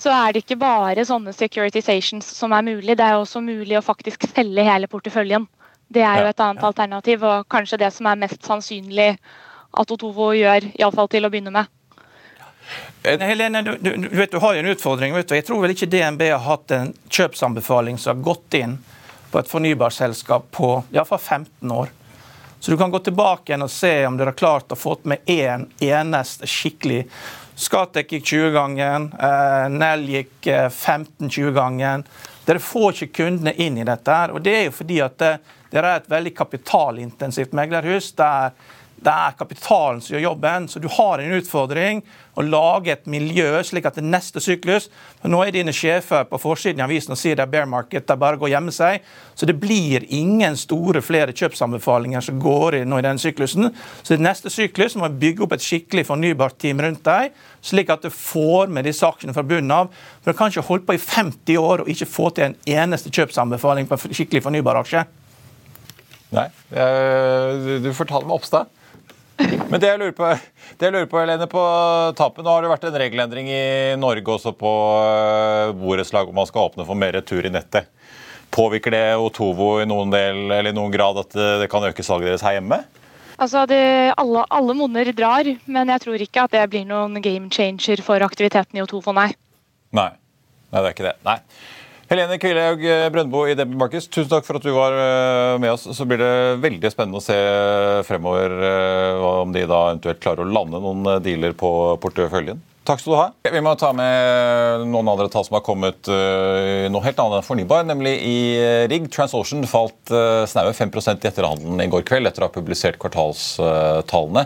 så 0.00 0.12
er 0.14 0.34
det 0.34 0.44
ikke 0.44 0.58
bare 0.58 1.04
sånne 1.06 1.32
securitizations 1.36 2.26
som 2.26 2.52
er 2.56 2.64
mulig. 2.66 2.96
Det 2.98 3.04
er 3.06 3.20
også 3.20 3.42
mulig 3.44 3.78
å 3.78 3.84
faktisk 3.84 4.26
selge 4.32 4.64
hele 4.66 4.90
porteføljen. 4.90 5.46
Det 5.94 6.02
er 6.02 6.24
jo 6.24 6.30
et 6.32 6.42
annet 6.42 6.64
alternativ, 6.66 7.22
og 7.22 7.46
kanskje 7.52 7.78
det 7.84 7.92
som 7.94 8.08
er 8.10 8.18
mest 8.24 8.42
sannsynlig 8.46 9.12
at 9.74 9.90
Otovo 9.94 10.32
gjør, 10.34 10.66
iallfall 10.78 11.10
til 11.12 11.26
å 11.26 11.30
begynne 11.30 11.52
med. 11.54 11.70
Helene, 13.02 13.62
du, 13.62 13.76
du, 13.80 13.90
du, 13.96 14.08
vet, 14.16 14.30
du 14.30 14.38
har 14.40 14.54
jo 14.54 14.62
en 14.64 14.72
utfordring. 14.72 15.14
vet 15.14 15.28
du. 15.28 15.34
Jeg 15.36 15.46
tror 15.46 15.62
vel 15.62 15.74
ikke 15.74 15.90
DNB 15.92 16.22
har 16.30 16.44
hatt 16.46 16.72
en 16.72 16.94
kjøpsanbefaling 17.08 17.98
som 18.00 18.16
har 18.16 18.24
gått 18.24 18.56
inn 18.60 18.78
på 19.30 19.38
et 19.38 19.50
fornybarselskap 19.50 20.50
på 20.54 20.70
iallfall 20.94 21.18
15 21.18 21.72
år. 21.72 21.92
Så 22.60 22.70
du 22.70 22.78
kan 22.80 22.90
gå 22.90 22.98
tilbake 23.04 23.52
igjen 23.52 23.66
og 23.66 23.70
se 23.70 23.92
om 24.06 24.16
dere 24.16 24.32
har 24.32 24.40
klart 24.40 24.72
å 24.72 24.78
få 24.78 24.96
med 25.04 25.26
én 25.28 25.66
en 25.66 25.88
eneste 25.90 26.48
skikkelig 26.48 27.04
Skatek 27.54 28.12
gikk 28.12 28.24
20-gangen, 28.26 29.12
eh, 29.14 29.68
Nell 29.70 30.08
gikk 30.10 30.46
15-20-gangen. 30.46 32.00
Eh, 32.00 32.30
dere 32.48 32.58
får 32.58 32.96
ikke 32.96 33.22
kundene 33.22 33.52
inn 33.62 33.78
i 33.78 33.84
dette. 33.86 34.10
her, 34.10 34.32
og 34.32 34.42
Det 34.42 34.56
er 34.56 34.64
jo 34.64 34.70
fordi 34.74 35.00
at 35.00 35.22
eh, 35.22 35.36
dere 35.70 35.92
er 35.92 35.96
et 36.00 36.10
veldig 36.10 36.34
kapitalintensivt 36.34 37.52
meglerhus. 37.52 38.12
der 38.12 38.50
Det 39.04 39.12
er 39.12 39.34
kapitalen 39.36 40.00
som 40.00 40.14
gjør 40.14 40.22
jobben. 40.30 40.68
Så 40.68 40.80
du 40.80 40.88
har 40.88 41.20
en 41.20 41.34
utfordring 41.36 42.00
å 42.34 42.42
lage 42.42 42.92
et 42.94 43.04
miljø 43.10 43.60
slik 43.66 43.84
at 43.88 43.98
det 43.98 44.04
neste 44.06 44.40
syklus 44.42 44.88
for 45.20 45.32
Nå 45.32 45.42
er 45.44 45.52
dine 45.54 45.72
sjefer 45.74 46.24
på 46.28 46.38
forsiden 46.40 46.82
av 46.82 46.90
avisen 46.90 47.14
og 47.14 47.18
sier 47.20 47.36
det 47.36 47.44
er 47.44 47.52
bear 47.52 47.68
market, 47.70 48.06
det 48.06 48.14
er 48.14 48.20
bare 48.20 48.38
å 48.38 48.40
gå 48.40 48.48
og 48.48 48.52
gjemme 48.52 48.72
seg. 48.74 49.04
Så 49.34 49.48
det 49.48 49.56
blir 49.60 50.04
ingen 50.14 50.56
store 50.58 51.02
flere 51.04 51.34
kjøpsanbefalinger 51.36 52.24
som 52.24 52.40
går 52.42 52.80
inn 52.80 52.92
nå 52.92 53.00
i 53.00 53.06
den 53.06 53.20
syklusen. 53.20 53.70
Så 54.02 54.16
i 54.16 54.22
neste 54.22 54.52
syklus 54.52 54.96
må 54.98 55.08
vi 55.08 55.20
bygge 55.26 55.46
opp 55.46 55.56
et 55.56 55.64
skikkelig 55.64 56.06
fornybart 56.08 56.58
team 56.60 56.80
rundt 56.84 57.02
deg, 57.06 57.34
slik 57.64 57.92
at 57.92 58.04
du 58.04 58.12
får 58.12 58.72
med 58.72 58.88
disse 58.88 59.06
aksjene 59.06 59.34
fra 59.36 59.44
bunnen 59.46 59.74
av. 59.74 59.90
For 60.22 60.32
Du 60.32 60.38
kan 60.38 60.52
ikke 60.52 60.68
holde 60.68 60.88
på 60.88 60.96
i 60.96 61.02
50 61.02 61.60
år 61.60 61.84
og 61.84 61.92
ikke 61.92 62.10
få 62.10 62.30
til 62.36 62.50
en 62.50 62.56
eneste 62.78 63.12
kjøpsanbefaling 63.12 63.90
på 63.90 63.98
en 63.98 64.16
skikkelig 64.16 64.44
fornybar 64.44 64.80
aksje. 64.84 65.04
Nei, 66.34 66.48
du 67.84 67.92
fortalte 67.94 68.26
meg 68.26 68.38
Oppstad. 68.38 68.70
Men 69.38 69.80
det 69.82 69.88
jeg 69.88 70.00
lurer 70.00 70.14
på, 70.14 70.30
det 70.78 70.86
jeg 70.86 70.94
lurer 70.94 71.08
på 71.10 71.18
Helene, 71.18 71.46
på 71.50 71.62
tapen, 72.18 72.46
nå 72.46 72.52
har 72.54 72.62
det 72.62 72.70
vært 72.70 72.86
en 72.88 72.98
regelendring 73.02 73.48
i 73.50 73.64
Norge 73.98 74.36
også 74.36 74.52
på 74.58 74.72
eh, 75.02 75.72
borettslag 75.78 76.30
om 76.30 76.38
man 76.38 76.48
skal 76.50 76.68
åpne 76.68 76.86
for 76.86 76.98
mer 76.98 77.16
retur 77.18 77.46
i 77.46 77.52
nettet. 77.52 77.90
Påvirker 78.54 78.94
det 78.94 79.06
Otovo 79.18 79.80
i 79.82 79.88
noen, 79.90 80.12
del, 80.14 80.44
eller 80.46 80.70
i 80.70 80.76
noen 80.76 80.92
grad 80.94 81.18
at 81.24 81.34
det 81.34 81.66
kan 81.72 81.86
øke 81.88 82.06
salget 82.06 82.30
deres 82.30 82.44
her 82.46 82.60
hjemme? 82.60 82.84
Altså, 83.34 83.64
det, 83.66 84.14
alle, 84.20 84.44
alle 84.54 84.76
monner 84.78 85.10
drar, 85.10 85.48
men 85.66 85.90
jeg 85.90 86.02
tror 86.04 86.22
ikke 86.22 86.44
at 86.46 86.54
det 86.54 86.68
blir 86.70 86.84
noen 86.86 87.18
game 87.22 87.50
changer 87.50 88.02
for 88.06 88.22
aktiviteten 88.22 88.78
i 88.78 88.84
Otovo, 88.84 89.14
nei. 89.16 89.32
Nei. 89.94 90.12
Nei, 90.70 90.80
det 90.80 90.86
er 90.86 90.94
ikke 90.94 91.08
det. 91.08 91.16
Nei. 91.26 91.40
Helene 92.14 92.36
Kvilehaug 92.38 92.82
Brøndbo 93.10 93.40
i 93.50 93.56
DB 93.58 93.72
Markets, 93.74 94.06
tusen 94.06 94.28
takk 94.30 94.44
for 94.46 94.60
at 94.60 94.62
du 94.62 94.70
var 94.70 94.94
eh, 94.94 95.56
med 95.58 95.72
oss. 95.72 95.88
Så 95.96 96.04
blir 96.06 96.20
det 96.22 96.60
veldig 96.62 96.92
spennende 96.92 97.18
å 97.18 97.24
se 97.24 97.34
fremover 98.06 98.54
eh, 98.68 99.24
om 99.42 99.50
de 99.50 99.64
da 99.66 99.80
eventuelt 99.88 100.20
klarer 100.22 100.44
å 100.44 100.52
lande 100.54 100.78
noen 100.78 101.02
eh, 101.10 101.18
dealer 101.24 101.56
på 101.58 101.72
porteføljen. 102.04 102.60
Takk 102.84 103.00
skal 103.00 103.14
du 103.14 103.16
ha. 103.16 103.28
Vi 103.48 103.60
må 103.64 103.70
ta 103.80 103.94
med 103.96 104.82
noen 104.90 105.08
andre 105.08 105.30
tall 105.32 105.46
som 105.46 105.54
har 105.56 105.62
kommet 105.64 106.04
uh, 106.12 106.84
noe 106.92 107.00
helt 107.06 107.20
annet 107.22 107.38
enn 107.38 107.46
fornybar, 107.46 107.86
nemlig 107.88 108.12
i 108.28 108.34
rigg. 108.92 109.06
TransOcean 109.14 109.64
falt 109.68 110.12
uh, 110.12 110.44
snaue 110.48 110.74
5 110.76 110.90
i 110.92 111.30
etterhandelen 111.30 111.80
i 111.80 111.86
går 111.88 112.02
kveld 112.04 112.28
etter 112.28 112.44
å 112.44 112.50
ha 112.50 112.52
publisert 112.52 112.98
kvartalstallene. 113.00 114.42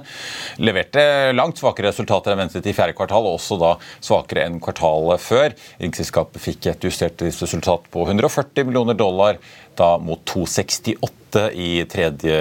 Leverte 0.62 1.02
langt 1.34 1.58
svakere 1.58 1.90
resultater 1.90 2.30
enn 2.30 2.44
ventet 2.44 2.68
i 2.70 2.74
fjerde 2.76 2.94
kvartal, 2.94 3.26
og 3.26 3.40
også 3.40 3.58
da 3.58 3.72
svakere 3.96 4.44
enn 4.46 4.60
kvartalet 4.62 5.24
før. 5.24 5.56
Riggselskapet 5.82 6.44
fikk 6.44 6.68
et 6.70 6.86
justert 6.86 7.24
resultat 7.26 7.90
på 7.90 8.04
140 8.06 8.68
millioner 8.68 8.94
dollar, 8.98 9.40
da 9.74 9.96
mot 9.98 10.22
268 10.30 11.48
i 11.58 11.72
tredje 11.90 12.38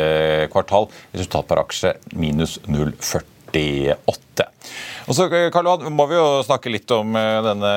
kvartal. 0.53 0.91
Resultat 1.17 1.49
per 1.49 1.63
aksje 1.63 1.95
minus 2.13 2.59
0,48. 2.69 4.45
Og 5.07 5.15
så 5.15 5.29
Karl 5.31 5.69
Johan, 5.69 5.93
må 5.95 6.03
vi 6.09 6.17
jo 6.17 6.41
snakke 6.43 6.71
litt 6.71 6.91
om 6.91 7.15
eh, 7.15 7.37
denne, 7.45 7.69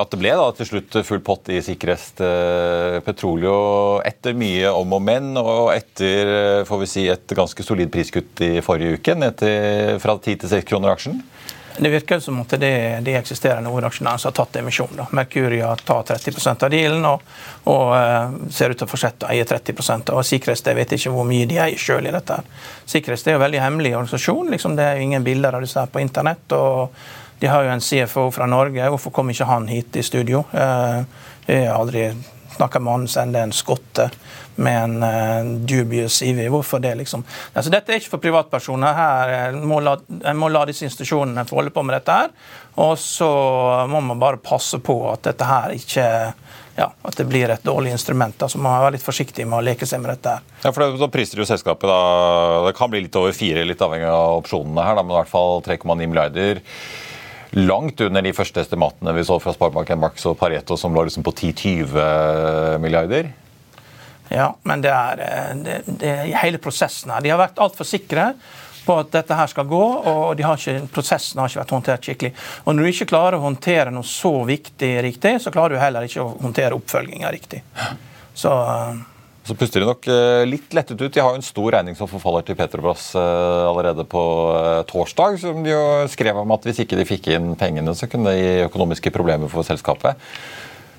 at 0.00 0.08
det 0.08 0.20
ble 0.20 0.32
da 0.32 0.46
til 0.56 0.68
slutt 0.70 0.96
full 1.04 1.20
pott 1.24 1.50
i 1.52 1.60
Sikrest 1.64 2.22
eh, 2.24 2.96
Petroleo 3.04 3.98
etter 4.08 4.36
mye 4.38 4.70
om 4.72 4.96
og 4.96 5.02
men, 5.04 5.34
og 5.36 5.74
etter 5.74 6.32
eh, 6.32 6.62
får 6.68 6.80
vi 6.80 6.88
si, 6.88 7.04
et 7.12 7.36
ganske 7.36 7.66
solid 7.66 7.92
priskutt 7.92 8.40
i 8.46 8.54
forrige 8.64 8.96
uke, 8.96 9.18
fra 10.00 10.16
10 10.16 10.40
til 10.40 10.54
6 10.54 10.70
kroner 10.72 10.94
aksjen? 10.94 11.20
Det 11.80 11.90
virker 11.92 12.20
som 12.20 12.40
at 12.42 12.54
det 12.58 12.68
er 12.68 13.04
de 13.06 13.14
eksisterende 13.14 13.70
hovedaksjonærene 13.70 14.18
som 14.18 14.32
har 14.32 14.36
tatt 14.38 14.56
emisjon. 14.58 14.96
Da. 14.98 15.06
Mercuria 15.14 15.70
tar 15.86 16.02
30% 16.08 16.64
av 16.66 16.72
dealen 16.74 17.06
og, 17.06 17.22
og 17.70 17.92
uh, 17.94 18.34
ser 18.50 18.74
ut 18.74 18.80
til 18.80 18.88
å 18.88 18.90
fortsette 18.90 19.28
å 19.28 19.30
eie 19.30 19.46
30 19.46 20.12
og 20.16 20.24
Sikkerhetsstedet 20.26 20.78
vet 20.80 20.96
ikke 20.98 21.12
hvor 21.14 21.28
mye 21.28 21.46
de 21.46 21.60
eier 21.62 21.78
sjøl 21.78 22.10
i 22.10 22.14
dette. 22.14 22.40
Sikkerhetsstedet 22.90 23.36
er 23.36 23.38
en 23.38 23.46
veldig 23.46 23.62
hemmelig 23.62 23.94
organisasjon. 23.94 24.50
Liksom, 24.54 24.74
det 24.78 24.88
er 24.88 25.04
ingen 25.04 25.26
bilder 25.26 25.58
av 25.58 25.62
disse 25.62 25.78
her 25.78 25.92
på 25.92 26.02
internett. 26.02 26.50
og 26.52 26.96
De 27.38 27.52
har 27.52 27.66
jo 27.66 27.74
en 27.76 27.84
CFO 27.84 28.30
fra 28.34 28.50
Norge. 28.50 28.90
Hvorfor 28.94 29.14
kom 29.14 29.30
ikke 29.30 29.46
han 29.50 29.70
hit 29.70 29.96
i 29.96 30.06
studio? 30.06 30.42
Uh, 30.52 31.04
jeg 31.46 31.68
har 31.68 31.78
aldri 31.78 32.10
snakka 32.58 32.82
med 32.82 32.92
han 32.92 33.08
enn 33.22 33.34
det 33.34 33.46
en 33.46 33.56
skotte 33.56 34.10
med 34.58 34.78
en 34.82 35.02
uh, 35.02 35.58
dubious 35.66 36.20
IV. 36.22 36.42
Hvorfor 36.50 36.82
det, 36.82 36.94
liksom? 36.98 37.24
Altså, 37.52 37.70
dette 37.70 37.94
er 37.94 38.02
ikke 38.02 38.16
for 38.16 38.22
privatpersoner. 38.22 38.96
Her 38.98 39.34
eh, 39.34 39.58
må 39.62 39.78
la, 39.84 39.94
må 40.34 40.50
la 40.50 40.64
disse 40.66 40.86
institusjonene 40.88 41.46
få 41.46 41.60
holde 41.60 41.74
på 41.74 41.84
med 41.86 41.94
dette. 42.00 42.16
her, 42.16 42.32
Og 42.82 42.96
så 42.98 43.28
må 43.90 44.02
man 44.02 44.18
bare 44.18 44.42
passe 44.42 44.80
på 44.82 44.98
at 45.12 45.30
dette 45.30 45.46
her 45.46 45.76
ikke 45.78 46.08
ja, 46.78 46.86
at 47.02 47.16
det 47.18 47.26
blir 47.26 47.50
et 47.50 47.64
dårlig 47.66 47.90
instrument. 47.94 48.36
Altså 48.38 48.58
så 48.58 48.62
man 48.62 48.76
må 48.76 48.84
være 48.84 48.96
litt 48.98 49.06
forsiktig 49.06 49.46
med 49.48 49.58
å 49.58 49.64
leke 49.66 49.86
seg 49.86 50.02
med 50.02 50.14
dette. 50.14 50.36
her. 50.38 50.58
Ja, 50.62 50.72
for 50.74 50.98
Da 50.98 51.10
priser 51.10 51.42
jo 51.42 51.46
selskapet 51.48 51.90
da, 51.90 51.98
Det 52.68 52.76
kan 52.78 52.90
bli 52.90 53.02
litt 53.06 53.18
over 53.18 53.34
fire, 53.34 53.66
litt 53.66 53.82
avhengig 53.82 54.06
av 54.10 54.38
opsjonene 54.42 54.86
her, 54.86 54.94
da, 54.98 55.02
men 55.02 55.16
i 55.16 55.18
hvert 55.18 55.32
fall 55.32 55.62
3,9 55.66 56.06
milliarder 56.06 56.62
langt 57.56 58.00
under 58.00 58.24
de 58.24 58.32
første 58.36 58.62
estimatene 58.62 59.14
vi 59.16 59.24
så 59.26 59.38
fra 59.40 59.54
Sparebanken 59.54 60.00
Max 60.00 60.26
og 60.28 60.38
Pareto, 60.40 60.76
som 60.76 60.94
lå 60.94 61.06
liksom 61.08 61.26
på 61.26 61.34
10-20 61.34 62.78
milliarder. 62.82 63.30
Ja, 64.28 64.50
men 64.68 64.82
det 64.84 64.92
er, 64.92 65.20
det, 65.56 65.76
det, 65.86 66.08
er 66.12 66.40
hele 66.42 66.60
prosessen 66.60 67.12
her. 67.14 67.24
De 67.24 67.32
har 67.32 67.40
vært 67.40 67.60
altfor 67.64 67.88
sikre 67.88 68.32
på 68.84 68.96
at 69.02 69.12
dette 69.12 69.36
her 69.36 69.48
skal 69.50 69.68
gå, 69.68 69.84
og 70.08 70.40
har 70.44 70.60
ikke, 70.60 70.88
prosessen 70.92 71.40
har 71.40 71.50
ikke 71.50 71.62
vært 71.62 71.74
håndtert 71.76 72.08
skikkelig. 72.08 72.32
Og 72.64 72.74
Når 72.76 72.84
du 72.84 72.92
ikke 72.92 73.10
klarer 73.10 73.36
å 73.36 73.44
håndtere 73.44 73.92
noe 73.92 74.06
så 74.08 74.32
viktig 74.48 74.92
riktig, 75.04 75.34
så 75.44 75.52
klarer 75.52 75.76
du 75.76 75.82
heller 75.82 76.08
ikke 76.08 76.24
å 76.24 76.34
håndtere 76.40 76.76
oppfølginga 76.78 77.32
riktig. 77.34 77.62
Så... 78.36 78.52
Eh, 79.48 79.50
så 79.50 79.56
puster 79.56 79.80
de 79.80 79.88
nok 79.88 80.06
eh, 80.08 80.44
litt 80.46 80.74
lettet 80.74 81.00
ut. 81.00 81.12
De 81.12 81.20
har 81.20 81.32
jo 81.32 81.40
en 81.40 81.46
stor 81.46 81.72
regning 81.72 81.96
som 81.96 82.08
forfaller 82.08 82.44
til 82.44 82.56
Petrobras 82.56 83.14
allerede 83.16 84.04
på 84.04 84.22
torsdag, 84.88 85.40
som 85.40 85.62
de 85.64 85.72
jo 85.72 85.82
skrev 86.08 86.36
om 86.36 86.50
at 86.52 86.64
hvis 86.64 86.84
ikke 86.84 86.98
de 86.98 87.08
fikk 87.08 87.30
inn 87.32 87.54
pengene, 87.58 87.94
så 87.94 88.08
kunne 88.10 88.32
det 88.32 88.40
gi 88.42 88.66
økonomiske 88.68 89.12
problemer 89.14 89.48
for 89.48 89.66
selskapet. 89.66 90.18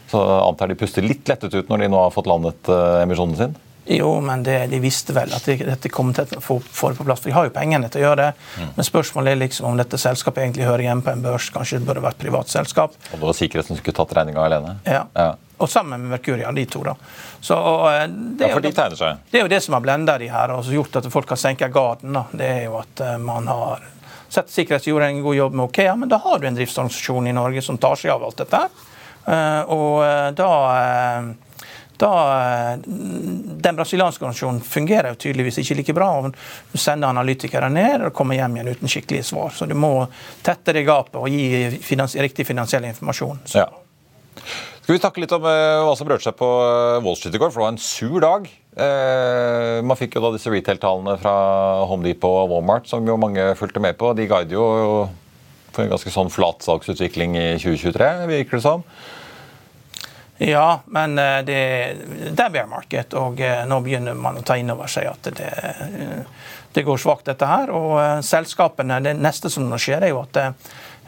Så 0.09 0.19
antar 0.19 0.69
de 0.69 0.77
puster 0.77 1.05
litt 1.05 1.27
lettet 1.29 1.53
ut 1.53 1.69
når 1.69 1.83
de 1.83 1.89
nå 1.93 1.99
har 2.01 2.13
fått 2.13 2.29
landet 2.29 2.69
emisjonen 3.03 3.37
sin? 3.37 3.57
Jo, 3.89 4.09
men 4.21 4.43
det, 4.45 4.67
de 4.69 4.79
visste 4.79 5.13
vel 5.17 5.31
at 5.33 5.47
de, 5.49 5.55
dette 5.65 5.89
kom 5.89 6.11
til 6.13 6.37
å 6.37 6.41
få, 6.43 6.59
få, 6.61 6.91
det 6.91 6.99
på 6.99 7.05
plass. 7.07 7.23
For 7.23 7.31
de 7.31 7.35
har 7.35 7.47
jo 7.47 7.53
pengene 7.55 7.89
til 7.89 8.03
å 8.03 8.07
gjøre 8.07 8.19
det. 8.21 8.29
Mm. 8.59 8.71
Men 8.75 8.85
spørsmålet 8.85 9.33
er 9.33 9.39
liksom 9.41 9.69
om 9.71 9.79
dette 9.79 9.97
selskapet 9.97 10.43
egentlig 10.43 10.67
hører 10.67 10.85
hjemme 10.85 11.05
på 11.05 11.13
en 11.15 11.23
børs. 11.23 11.49
Kanskje 11.55 11.79
det 11.79 11.87
burde 11.87 12.03
vært 12.05 12.19
privat 12.21 12.51
selskap. 12.53 12.93
Og 13.09 13.15
det 13.15 13.25
var 13.25 13.37
sikkerheten 13.39 13.73
som 13.73 13.79
skulle 13.81 13.97
tatt 13.97 14.13
regninga 14.19 14.43
alene? 14.45 14.75
Ja. 14.85 15.07
ja. 15.17 15.31
Og 15.57 15.71
sammen 15.73 16.03
med 16.03 16.13
Mercuria, 16.13 16.51
de 16.53 16.65
to. 16.69 16.83
da. 16.85 16.93
Så, 17.41 17.57
eh, 17.89 18.03
det, 18.09 18.45
ja, 18.45 18.51
for 18.53 18.63
de 18.63 18.73
tegner 18.77 18.99
seg. 18.99 19.23
det 19.31 19.41
er 19.41 19.47
jo 19.47 19.53
det 19.55 19.61
som 19.65 19.75
har 19.75 19.83
blenda 19.87 20.19
de 20.21 20.29
her 20.31 20.53
og 20.53 20.69
gjort 20.69 21.01
at 21.01 21.09
folk 21.09 21.33
har 21.33 21.41
senket 21.41 21.73
garden. 21.73 22.13
da. 22.13 22.27
Det 22.31 22.51
er 22.59 22.61
jo 22.67 22.77
at 22.83 23.03
uh, 23.03 23.15
man 23.17 23.49
har 23.49 23.89
sett 24.29 24.53
sikkerhet 24.53 24.85
gjorde 24.87 25.09
en 25.09 25.23
god 25.25 25.35
jobb 25.35 25.57
med 25.57 25.65
Okea, 25.65 25.95
men 25.97 26.13
da 26.13 26.21
har 26.21 26.39
du 26.39 26.47
en 26.47 26.61
driftsorganisasjon 26.61 27.27
i 27.27 27.33
Norge 27.33 27.65
som 27.65 27.81
tar 27.81 27.97
seg 27.97 28.13
av 28.13 28.29
alt 28.29 28.37
dette. 28.45 28.61
Eh, 29.29 29.61
og 29.69 30.01
eh, 30.05 30.29
da 30.37 30.51
eh, 30.79 31.29
da, 31.99 32.77
den 32.85 33.75
brasilianske 33.75 34.23
organisasjonen 34.23 34.61
fungerer 34.63 35.13
jo 35.13 35.19
tydeligvis 35.25 35.59
ikke 35.63 35.79
like 35.81 35.95
bra. 35.97 36.09
og 36.19 36.37
Du 36.71 36.79
sender 36.79 37.11
analytikere 37.11 37.69
ned 37.73 38.07
og 38.07 38.15
kommer 38.15 38.39
hjem 38.39 38.57
igjen 38.57 38.71
uten 38.71 38.91
skikkelige 38.91 39.27
svar. 39.31 39.51
Så 39.55 39.67
du 39.69 39.75
må 39.75 39.93
tette 40.45 40.75
det 40.75 40.87
gapet 40.87 41.19
og 41.19 41.29
gi 41.29 41.81
finans, 41.83 42.15
riktig 42.15 42.47
finansiell 42.47 42.87
informasjon. 42.89 43.43
Ja. 43.55 43.67
Skal 44.89 44.95
vi 44.95 45.01
snakke 45.03 45.21
litt 45.21 45.33
om 45.35 45.43
hva 45.45 45.91
som 45.93 46.07
rørte 46.09 46.25
seg 46.25 46.37
på 46.39 46.47
Wall 47.05 47.17
Street 47.19 47.35
i 47.37 47.41
går? 47.41 47.51
For 47.51 47.61
det 47.61 47.65
var 47.67 47.73
en 47.75 47.83
sur 47.83 48.23
dag. 48.23 48.47
Eh, 48.79 49.79
man 49.85 49.99
fikk 49.99 50.17
jo 50.17 50.23
da 50.23 50.31
disse 50.33 50.49
retail-tallene 50.49 51.13
fra 51.21 51.33
Home 51.89 52.07
Depot 52.07 52.45
og 52.45 52.53
Walmart, 52.55 52.87
som 52.89 53.05
jo 53.05 53.19
mange 53.19 53.51
fulgte 53.59 53.83
med 53.83 53.99
på. 53.99 54.15
De 54.17 54.25
guider 54.29 54.55
jo 54.57 54.65
for 55.69 55.83
en 55.83 55.93
ganske 55.93 56.13
sånn 56.13 56.31
flat 56.33 56.65
salgsutvikling 56.65 57.37
i 57.37 57.47
2023, 57.61 58.09
virker 58.31 58.57
det 58.57 58.65
som. 58.65 58.85
Ja, 60.41 60.81
men 60.85 61.19
eh, 61.19 61.41
det, 61.43 61.95
det 62.31 62.43
er 62.43 62.51
bear 62.53 62.67
market, 62.71 63.13
og 63.19 63.41
eh, 63.43 63.65
nå 63.67 63.81
begynner 63.83 64.15
man 64.15 64.39
å 64.39 64.43
ta 64.47 64.55
inn 64.55 64.71
over 64.71 64.87
seg 64.87 65.09
at 65.11 65.27
det, 65.35 65.49
eh, 65.51 66.45
det 66.71 66.83
går 66.87 67.01
svakt, 67.01 67.25
dette 67.27 67.49
her. 67.49 67.73
Og 67.75 68.23
selskapene, 68.23 69.01
det 69.03 69.17
neste 69.19 69.51
som 69.51 69.67
nå 69.67 69.75
skjer, 69.81 70.05
er 70.07 70.13
jo 70.13 70.21
at 70.23 70.39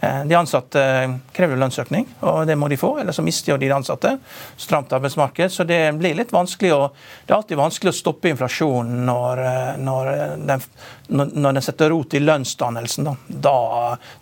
de 0.02 0.36
ansatte 0.36 0.82
eh, 0.82 1.12
krever 1.32 1.60
lønnsøkning, 1.62 2.08
og 2.26 2.48
det 2.50 2.56
må 2.58 2.68
de 2.72 2.78
få. 2.80 2.96
Eller 3.00 3.14
så 3.14 3.22
mister 3.22 3.58
de 3.62 3.70
ansatte. 3.72 4.16
Stramt 4.58 4.94
arbeidsmarked. 4.94 5.52
Så 5.54 5.64
det 5.64 5.80
blir 6.00 6.16
litt 6.18 6.34
vanskelig 6.34 6.72
å, 6.74 6.80
det 7.26 7.34
er 7.34 7.38
alltid 7.38 7.60
vanskelig 7.60 7.94
å 7.94 7.98
stoppe 8.00 8.32
inflasjonen 8.32 9.04
når, 9.06 9.42
eh, 9.46 9.70
når, 9.86 10.10
den, 10.50 10.66
når 11.14 11.60
den, 11.60 11.62
setter 11.62 11.94
rot 11.94 12.16
i 12.18 12.24
lønnsdannelsen. 12.24 13.12
Da, 13.28 13.54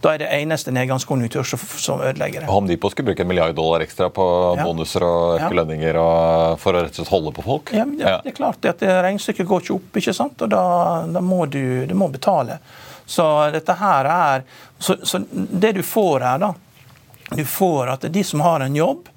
da 0.03 0.13
er 0.13 0.25
det 0.25 0.29
eneste 0.41 0.75
nedgangskonjunktur 0.75 1.47
som, 1.47 1.63
som 1.79 2.03
ødelegger 2.03 2.43
det. 2.43 2.51
Hamdi 2.51 2.75
på 2.75 2.91
skulle 2.91 3.13
bruke 3.13 3.23
en 3.23 3.31
milliard 3.31 3.55
dollar 3.55 3.87
ekstra 3.87 4.11
på 4.11 4.27
ja. 4.59 4.67
bonuser 4.67 5.07
og 5.07 5.37
øke 5.37 5.47
ja. 5.47 5.57
lønninger 5.61 6.01
og, 6.03 6.59
for 6.59 6.75
å 6.75 6.83
rett 6.83 6.91
og 6.91 7.05
slett 7.05 7.15
holde 7.15 7.35
på 7.39 7.47
folk? 7.47 7.73
Ja, 7.77 7.87
det, 7.87 8.17
det 8.27 8.33
er 8.33 8.39
klart 8.41 8.67
at 8.67 8.83
regnestykket 8.83 9.47
går 9.47 9.63
ikke 9.63 9.79
opp, 9.79 10.03
ikke 10.03 10.17
sant? 10.17 10.43
og 10.43 10.51
da, 10.51 10.63
da 11.07 11.23
må 11.23 11.45
du, 11.47 11.63
du 11.87 11.95
må 11.95 12.11
betale. 12.11 12.59
Så 13.09 13.25
dette 13.53 13.73
her 13.79 14.09
er 14.13 14.43
så, 14.77 14.99
så, 15.03 15.21
det 15.33 15.73
du 15.79 15.83
får 15.83 16.25
her, 16.27 16.43
da 16.45 16.53
Du 17.29 17.45
får 17.45 17.89
at 17.93 18.05
de 18.13 18.23
som 18.23 18.41
har 18.41 18.61
en 18.65 18.75
jobb, 18.75 19.09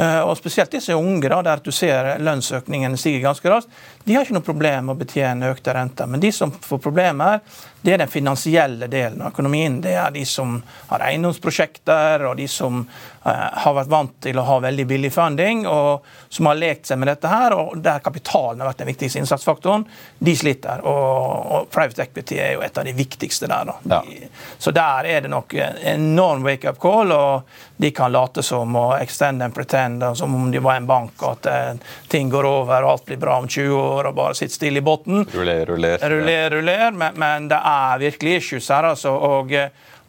Eh, 0.00 0.20
og 0.20 0.36
Spesielt 0.38 0.72
disse 0.72 0.94
unge, 0.96 1.28
da, 1.28 1.42
der 1.44 1.60
du 1.64 1.70
ser 1.74 2.14
lønnsøkningen 2.24 2.96
stiger 2.98 3.26
ganske 3.26 3.50
raskt, 3.52 3.82
de 4.10 4.14
har 4.16 4.24
ikke 4.26 4.34
noe 4.34 4.42
problem 4.42 4.88
med 4.88 4.96
å 4.96 4.98
betjene 4.98 5.52
økte 5.54 5.70
renter. 5.70 6.08
Men 6.10 6.18
de 6.18 6.32
som 6.34 6.50
får 6.50 6.80
problemer, 6.82 7.38
det 7.82 7.92
er 7.94 8.00
den 8.02 8.10
finansielle 8.10 8.88
delen 8.90 9.22
av 9.22 9.30
økonomien. 9.30 9.76
Det 9.80 9.92
er 9.94 10.10
de 10.10 10.24
som 10.26 10.56
har 10.90 11.04
eiendomsprosjekter, 11.06 12.24
og 12.26 12.34
de 12.40 12.48
som 12.50 12.80
eh, 12.82 13.46
har 13.62 13.76
vært 13.76 13.92
vant 13.92 14.16
til 14.26 14.40
å 14.40 14.44
ha 14.48 14.56
veldig 14.66 14.86
billig 14.90 15.12
funding, 15.14 15.62
og 15.70 16.02
som 16.28 16.50
har 16.50 16.58
lekt 16.58 16.90
seg 16.90 16.98
med 16.98 17.12
dette 17.12 17.30
her, 17.30 17.54
og 17.54 17.78
der 17.80 18.02
kapitalen 18.02 18.60
har 18.60 18.72
vært 18.72 18.82
den 18.82 18.90
viktigste 18.90 19.22
innsatsfaktoren. 19.22 19.86
De 20.18 20.34
sliter. 20.36 20.82
Og, 20.82 21.46
og 21.54 21.70
private 21.70 22.08
equity 22.08 22.40
er 22.42 22.56
jo 22.56 22.66
et 22.66 22.82
av 22.82 22.90
de 22.90 22.96
viktigste 22.98 23.46
der. 23.46 23.70
Da. 23.70 23.78
De, 23.80 24.18
ja. 24.18 24.32
Så 24.58 24.74
der 24.74 25.06
er 25.06 25.24
det 25.24 25.30
nok 25.30 25.54
en 25.54 25.80
enorm 25.94 26.44
wake-up 26.50 26.82
call, 26.82 27.14
og 27.14 27.62
de 27.80 27.94
kan 27.96 28.12
late 28.12 28.42
som 28.44 28.74
og 28.76 28.98
extend 28.98 29.46
and 29.46 29.54
pretend 29.54 30.04
som 30.18 30.34
om 30.34 30.50
de 30.52 30.60
var 30.60 30.76
en 30.76 30.90
bank, 30.90 31.16
og 31.22 31.38
at 31.38 31.48
eh, 31.48 31.96
ting 32.12 32.28
går 32.28 32.44
over 32.50 32.82
og 32.82 32.92
alt 32.96 33.08
blir 33.08 33.20
bra 33.22 33.38
om 33.40 33.48
20 33.48 33.72
år, 33.80 33.99
og 34.08 34.16
bare 34.16 34.38
sitter 34.38 34.56
stille 34.56 34.80
i 34.80 34.84
bunnen. 34.86 35.26
Ruller, 35.34 35.64
ruller. 35.68 36.00
Ruller, 36.00 36.50
ruller. 36.56 36.90
Men, 36.96 37.20
men 37.20 37.48
det 37.52 37.60
er 37.60 38.02
virkelig 38.08 38.36
issues 38.40 38.72
her, 38.72 38.88
altså. 38.94 39.12
og 39.12 39.52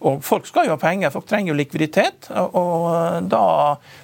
og 0.01 0.23
folk 0.25 0.47
skal 0.49 0.65
jo 0.65 0.73
ha 0.73 0.81
penger, 0.81 1.11
folk 1.13 1.27
trenger 1.29 1.51
jo 1.51 1.57
likviditet. 1.59 2.31
Og, 2.33 2.55
og 2.57 3.27
da 3.29 3.45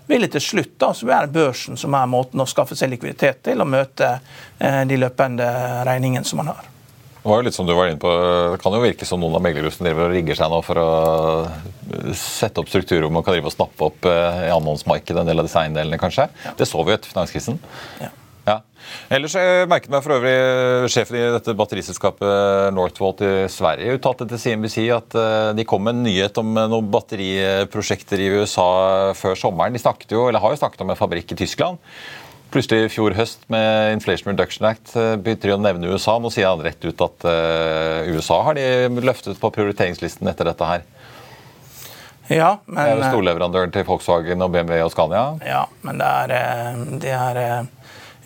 vil 0.10 0.28
det 0.28 0.36
til 0.36 0.44
slutt 0.46 0.76
da, 0.78 0.92
så 0.94 1.10
det 1.10 1.34
børsen 1.34 1.80
som 1.80 1.96
er 1.98 2.10
måten 2.10 2.44
å 2.44 2.46
skaffe 2.50 2.78
seg 2.78 2.92
likviditet 2.92 3.42
til, 3.48 3.64
og 3.64 3.72
møte 3.72 4.12
eh, 4.60 4.84
de 4.86 5.00
løpende 5.02 5.48
regningene 5.88 6.28
som 6.28 6.44
man 6.44 6.52
har. 6.54 6.68
Det 7.18 7.32
var 7.32 7.42
jo 7.42 7.48
litt 7.50 7.58
som 7.58 7.68
du 7.68 7.74
var 7.76 7.90
inne 7.90 8.00
på, 8.00 8.12
det 8.54 8.62
kan 8.62 8.78
jo 8.78 8.84
virke 8.84 9.08
som 9.10 9.20
noen 9.20 9.36
av 9.36 9.42
meglerhusene 9.44 9.90
driver 9.90 10.06
og 10.06 10.14
rigger 10.14 10.38
seg 10.38 10.54
nå 10.54 10.62
for 10.64 10.80
å 10.80 10.92
sette 12.16 12.62
opp 12.62 12.70
strukturer 12.72 13.04
hvor 13.04 13.18
man 13.18 13.26
kan 13.26 13.36
drive 13.36 13.50
og 13.50 13.56
snappe 13.58 13.90
opp 13.90 14.08
eh, 14.08 14.46
i 14.46 14.54
annonsmarkedet 14.54 15.26
en 15.26 15.34
del 15.34 15.42
av 15.42 15.50
disse 15.50 15.60
eiendelene, 15.60 16.00
kanskje. 16.00 16.30
Ja. 16.46 16.54
Det 16.62 16.70
så 16.70 16.86
vi 16.86 16.94
jo 16.94 17.00
etter 17.02 17.12
finanskrisen. 17.12 17.60
Ja. 18.06 18.14
Ja. 18.48 18.58
Ellers 19.12 19.36
jeg 19.36 19.68
merket 19.68 19.92
meg 19.92 20.04
for 20.06 20.16
øvrig 20.16 20.90
sjefen 20.92 21.18
i 21.20 21.24
dette 21.36 21.56
batteriselskapet 21.58 22.72
Northvolt 22.76 23.24
i 23.26 23.32
Sverige 23.52 23.98
uttalte 23.98 24.28
til 24.30 24.40
CNBC 24.42 24.78
at 24.96 25.18
eh, 25.20 25.50
de 25.58 25.66
kom 25.68 25.84
med 25.84 25.98
en 25.98 26.06
nyhet 26.08 26.40
om 26.42 26.54
noen 26.56 26.88
batteriprosjekter 26.94 28.24
i 28.24 28.30
USA 28.40 28.70
før 29.18 29.36
sommeren. 29.40 29.76
De 29.76 29.84
snakket 29.84 30.16
jo, 30.16 30.30
eller 30.30 30.44
har 30.44 30.56
jo 30.56 30.62
snakket 30.62 30.86
om 30.86 30.94
en 30.94 31.00
fabrikk 31.00 31.36
i 31.36 31.42
Tyskland 31.44 31.84
plutselig 32.48 32.86
i 32.86 32.92
fjor 32.94 33.12
høst 33.12 33.42
med 33.52 33.98
Inflation 33.98 34.32
Reduction 34.32 34.70
Act 34.70 34.94
eh, 34.96 35.18
begynte 35.20 35.50
de 35.50 35.58
å 35.58 35.60
nevne 35.60 35.92
USA. 35.92 36.16
Nå 36.16 36.32
sier 36.32 36.48
han 36.48 36.64
rett 36.64 36.80
ut 36.88 37.04
at 37.04 37.28
USA 38.08 38.40
har 38.48 38.56
de 38.56 39.04
løftet 39.04 39.42
på 39.42 39.52
prioriteringslisten 39.52 40.32
etter 40.32 40.48
dette 40.48 40.70
her. 40.70 40.88
Ja, 42.28 42.60
men... 42.66 42.84
Er 42.84 43.00
eh, 43.00 43.10
storleverandøren 43.12 43.72
til 43.72 43.86
Volkswagen 43.88 44.44
og 44.44 44.52
BMW 44.52 44.82
og 44.84 44.92
Scania. 44.92 45.26
Ja, 45.48 45.64
men 45.88 46.02
det 46.02 46.08
er, 46.08 46.34
det 47.04 47.14
er 47.16 47.42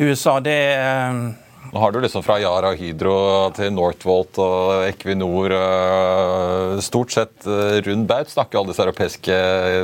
USA, 0.01 0.39
det 0.43 0.57
er 0.73 1.23
nå 1.71 1.79
har 1.79 1.93
du 1.93 2.01
liksom 2.03 2.23
fra 2.25 2.35
Yara 2.41 2.73
Hydro 2.75 3.13
til 3.55 3.69
Northvolt 3.71 4.35
og 4.43 4.81
Equinor 4.89 5.53
Stort 6.83 7.13
sett 7.15 7.47
rund 7.85 8.09
baut 8.09 8.27
snakker 8.27 8.59
alle 8.59 8.73
disse 8.73 8.83
europeiske 8.83 9.37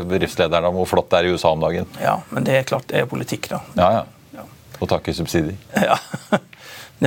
bedriftslederne 0.09 0.67
om 0.67 0.81
hvor 0.81 0.89
flott 0.91 1.07
det 1.13 1.21
er 1.21 1.29
i 1.29 1.31
USA 1.31 1.53
om 1.55 1.63
dagen. 1.63 1.87
Ja, 2.03 2.17
men 2.33 2.43
det 2.43 2.57
er 2.57 2.67
klart 2.67 2.89
det 2.91 2.99
er 2.99 3.07
politikk, 3.07 3.47
da. 3.53 3.61
Ja, 3.79 3.89
ja. 4.01 4.43
Og 4.77 4.89
takke 4.91 5.15
subsidier. 5.15 5.55
Ja. 5.73 5.95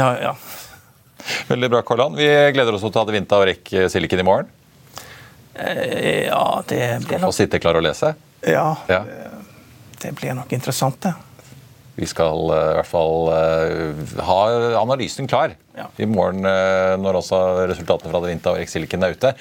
ja, 0.00 0.08
ja. 0.30 0.34
Veldig 1.50 1.70
bra, 1.70 1.82
Karlan. 1.86 2.16
Vi 2.16 2.26
gleder 2.54 2.74
oss 2.74 2.82
til 2.82 2.90
å 2.90 2.94
ta 2.94 3.04
Advinta 3.04 3.38
og 3.38 3.46
rekke 3.50 3.88
Silicon 3.92 4.22
i 4.22 4.26
morgen. 4.26 4.48
Eh, 5.54 6.26
ja, 6.26 6.44
det 6.66 6.84
blir 7.04 7.20
nok 7.20 7.34
Få 7.34 7.36
sitte 7.36 7.60
klar 7.62 7.78
og 7.78 7.84
lese? 7.84 8.14
Ja, 8.46 8.72
ja. 8.88 9.02
Det, 9.04 9.28
det 10.00 10.14
blir 10.16 10.34
nok 10.38 10.52
interessant, 10.56 11.02
det. 11.04 11.12
Vi 12.00 12.08
skal 12.08 12.48
uh, 12.48 12.70
i 12.72 12.76
hvert 12.78 12.88
fall 12.88 13.28
uh, 13.28 14.14
ha 14.24 14.40
analysen 14.80 15.28
klar 15.30 15.54
i 16.02 16.06
morgen 16.08 16.44
uh, 16.44 16.96
når 17.00 17.20
også 17.20 17.38
resultatene 17.70 18.10
fra 18.10 18.20
Adevinta 18.20 18.54
og 18.54 18.62
Exiliken 18.62 19.04
er 19.06 19.14
ute. 19.14 19.32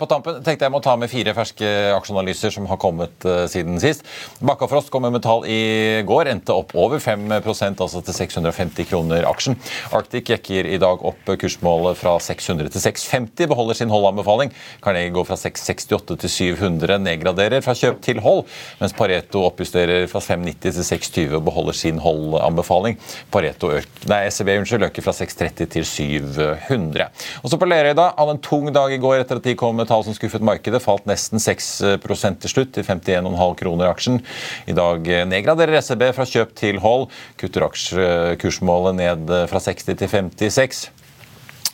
På 0.00 0.06
tampen 0.10 0.40
tenkte 0.44 0.66
jeg 0.66 0.72
må 0.72 0.80
ta 0.82 0.96
med 0.98 1.10
fire 1.12 1.32
ferske 1.36 1.68
aksjeanalyser 1.94 2.52
som 2.52 2.66
har 2.68 2.78
kommet 2.80 3.24
siden 3.52 3.78
sist. 3.80 4.02
Bakkafrost 4.42 4.90
kom 4.92 5.04
med 5.06 5.14
metall 5.14 5.44
i 5.48 6.00
går, 6.06 6.30
endte 6.32 6.56
opp 6.56 6.74
over 6.78 6.98
5% 7.02 7.80
altså 7.84 8.02
til 8.04 8.16
650 8.16 8.88
kroner 8.90 9.28
aksjen. 9.28 9.56
Arctic 9.96 10.32
jekker 10.32 10.66
i 10.66 10.80
dag 10.82 11.04
opp 11.06 11.30
kursmålet 11.40 11.98
fra 12.00 12.16
600 12.22 12.72
til 12.74 12.82
650, 12.82 13.50
beholder 13.52 13.78
sin 13.78 13.92
holdanbefaling. 13.92 14.52
Carnegie 14.84 15.14
går 15.14 15.28
fra 15.28 15.38
668 15.38 16.18
til 16.24 16.34
700, 16.34 16.98
nedgraderer 17.06 17.64
fra 17.64 17.76
kjøp 17.78 18.02
til 18.04 18.20
hold, 18.24 18.44
mens 18.82 18.96
Pareto 18.96 19.44
oppjusterer 19.46 20.08
fra 20.10 20.22
590 20.24 20.80
til 20.80 20.88
620 20.90 21.38
og 21.38 21.46
beholder 21.48 21.78
sin 21.78 22.02
holdanbefaling. 22.02 22.98
Pareto 23.32 23.72
øker, 23.78 24.06
nei, 24.10 24.24
SEB 24.34 24.54
unnskyld, 24.58 24.88
øker 24.90 25.06
fra 25.06 25.16
630 25.16 25.49
til 25.58 25.84
700. 25.86 27.08
Og 27.42 27.50
så 27.50 27.58
på 27.60 27.68
Lerøy 27.68 27.94
da, 27.98 28.10
hadde 28.18 28.36
en 28.36 28.42
tung 28.44 28.68
dag 28.74 28.92
i 28.94 29.00
går 29.02 29.22
etter 29.22 29.40
at 29.40 29.46
de 29.46 29.56
kom 29.58 29.76
med 29.78 29.90
tall 29.90 30.04
som 30.06 30.16
skuffet 30.16 30.44
markedet. 30.44 30.82
Falt 30.84 31.08
nesten 31.10 31.42
6% 31.42 32.40
til 32.44 32.54
slutt, 32.54 32.72
til 32.76 32.86
51,5 32.86 33.58
kroner 33.62 33.90
aksjen. 33.90 34.20
I 34.70 34.76
dag 34.76 35.10
nedgraderer 35.32 35.82
SEB 35.82 36.06
fra 36.16 36.28
kjøp 36.28 36.54
til 36.58 36.80
hold. 36.84 37.10
Kutter 37.40 37.66
aksjekursmålet 37.66 39.00
ned 39.00 39.36
fra 39.50 39.62
60 39.66 39.92
til 39.92 40.08
56. 40.08 40.88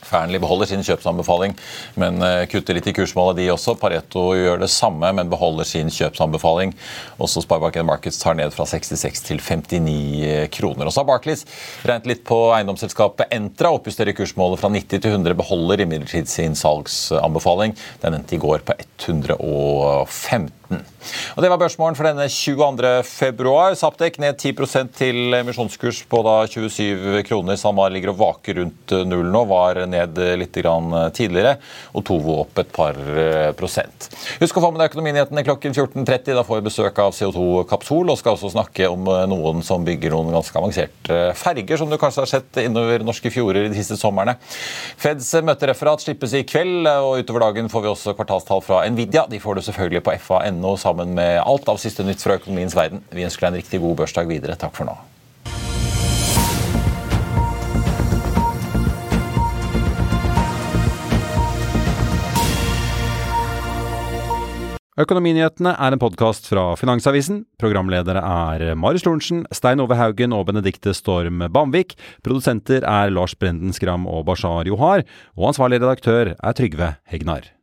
Fearnley 0.07 0.41
beholder 0.43 0.71
sin 0.71 0.85
kjøpsanbefaling, 0.87 1.57
men 2.01 2.23
eh, 2.25 2.45
kutter 2.51 2.77
litt 2.77 2.89
i 2.91 2.95
kursmålet, 2.97 3.41
de 3.41 3.49
også. 3.55 3.77
Pareto 3.81 4.29
gjør 4.37 4.63
det 4.63 4.71
samme, 4.73 5.11
men 5.19 5.31
beholder 5.33 5.69
sin 5.69 5.91
kjøpsanbefaling. 5.93 6.75
Også 7.23 7.43
Sparebanken 7.45 7.89
Markets 7.89 8.21
tar 8.23 8.39
ned 8.39 8.55
fra 8.55 8.67
66 8.69 9.25
til 9.27 9.43
59 9.43 10.51
kroner. 10.57 10.87
Og 10.87 10.95
så 10.95 11.03
har 11.03 11.11
Barclays 11.11 11.47
regnet 11.87 12.11
litt 12.11 12.25
på 12.27 12.41
eiendomsselskapet 12.57 13.33
Entra, 13.37 13.73
oppjusterer 13.77 14.17
kursmålet 14.17 14.63
fra 14.63 14.71
90 14.73 15.03
til 15.03 15.13
100, 15.13 15.37
beholder 15.39 15.85
imidlertid 15.85 16.31
sin 16.31 16.57
salgsanbefaling. 16.59 17.77
Den 18.05 18.21
endte 18.21 18.39
i 18.39 18.43
går 18.43 18.65
på 18.67 18.77
115. 18.79 20.66
Og 20.71 21.43
Det 21.43 21.51
var 21.53 21.61
børsmålen 21.61 21.97
for 21.99 22.09
denne 22.09 22.27
22. 22.33 22.91
februar. 23.07 23.75
Saptek 23.79 24.17
ned 24.23 24.39
10% 24.41 24.93
til 24.97 25.37
emisjonskurs 25.37 26.03
på 26.09 26.23
da 26.27 26.37
27 26.49 27.23
kroner. 27.29 27.59
SalMar 27.61 27.93
ligger 27.93 28.15
og 28.15 28.21
vaker 28.23 28.61
rundt 28.63 28.95
null 29.07 29.29
nå, 29.31 29.43
var 29.51 29.83
ned 29.87 30.19
litt 30.41 30.57
tidligere. 30.57 31.57
Og 31.95 32.07
Tovo 32.09 32.39
opp 32.43 32.59
et 32.63 32.73
par 32.75 32.97
eh, 32.97 33.51
prosent. 33.59 34.09
Husk 34.41 34.59
å 34.59 34.65
få 34.65 34.73
med 34.73 34.83
deg 34.83 34.91
Økonominyhetene 34.91 35.45
klokken 35.47 35.77
14.30. 35.77 36.33
Da 36.39 36.45
får 36.47 36.61
vi 36.61 36.69
besøk 36.71 37.03
av 37.05 37.15
CO2 37.17 37.67
Kapsol, 37.71 38.11
og 38.11 38.19
skal 38.21 38.39
også 38.39 38.55
snakke 38.57 38.89
om 38.91 39.07
eh, 39.13 39.27
noen 39.31 39.63
som 39.67 39.85
bygger 39.87 40.17
noen 40.17 40.33
ganske 40.35 40.57
avanserte 40.59 41.21
ferger, 41.37 41.79
som 41.79 41.93
du 41.93 41.99
kanskje 42.01 42.25
har 42.25 42.33
sett 42.33 42.63
innover 42.65 43.05
norske 43.07 43.31
fjorder 43.33 43.69
de 43.69 43.77
siste 43.79 44.01
somrene. 44.01 44.39
Feds 44.99 45.35
møtereferat 45.47 46.03
slippes 46.03 46.35
i 46.39 46.47
kveld, 46.49 46.89
og 46.89 47.21
utover 47.23 47.47
dagen 47.49 47.71
får 47.73 47.85
vi 47.85 47.93
også 47.93 48.17
kvartalstall 48.17 48.65
fra 48.65 48.83
Nvidia. 48.91 49.27
De 49.31 49.41
får 49.43 49.61
du 49.61 49.67
selvfølgelig 49.69 50.05
på 50.07 50.17
fa.no 50.27 50.56
.no 50.63 50.77
sammen 50.81 51.15
med 51.17 51.41
alt 51.43 51.69
av 51.69 51.81
siste 51.83 52.07
nytt 52.07 52.23
fra 52.25 52.39
økonomiens 52.41 52.77
verden. 52.77 53.05
Vi 53.11 53.27
ønsker 53.27 53.47
deg 53.47 53.53
en 53.53 53.61
riktig 53.63 53.83
god 53.85 54.01
børsdag 54.05 54.31
videre. 54.31 54.59
Takk 54.61 54.75
for 54.77 54.89
nå. 54.89 54.97
Økonominyhetene 64.97 65.75
er 65.77 65.93
en 65.93 66.01
podkast 66.01 66.47
fra 66.49 66.71
Finansavisen. 66.81 67.43
Programledere 67.61 68.23
er 68.25 68.71
Marius 68.81 69.05
Lorentzen, 69.05 69.43
Stein 69.53 69.83
Ove 69.85 69.99
Haugen 70.01 70.33
og 70.33 70.47
Benedikte 70.49 70.95
Storm 70.97 71.45
Bamvik. 71.53 71.93
Produsenter 72.25 72.81
er 72.81 73.13
Lars 73.13 73.37
Brenden 73.37 73.77
Skram 73.77 74.09
og 74.09 74.25
Bashar 74.31 74.65
Johar. 74.65 75.05
Og 75.37 75.51
ansvarlig 75.53 75.83
redaktør 75.85 76.33
er 76.33 76.57
Trygve 76.57 76.95
Hegnar. 77.13 77.56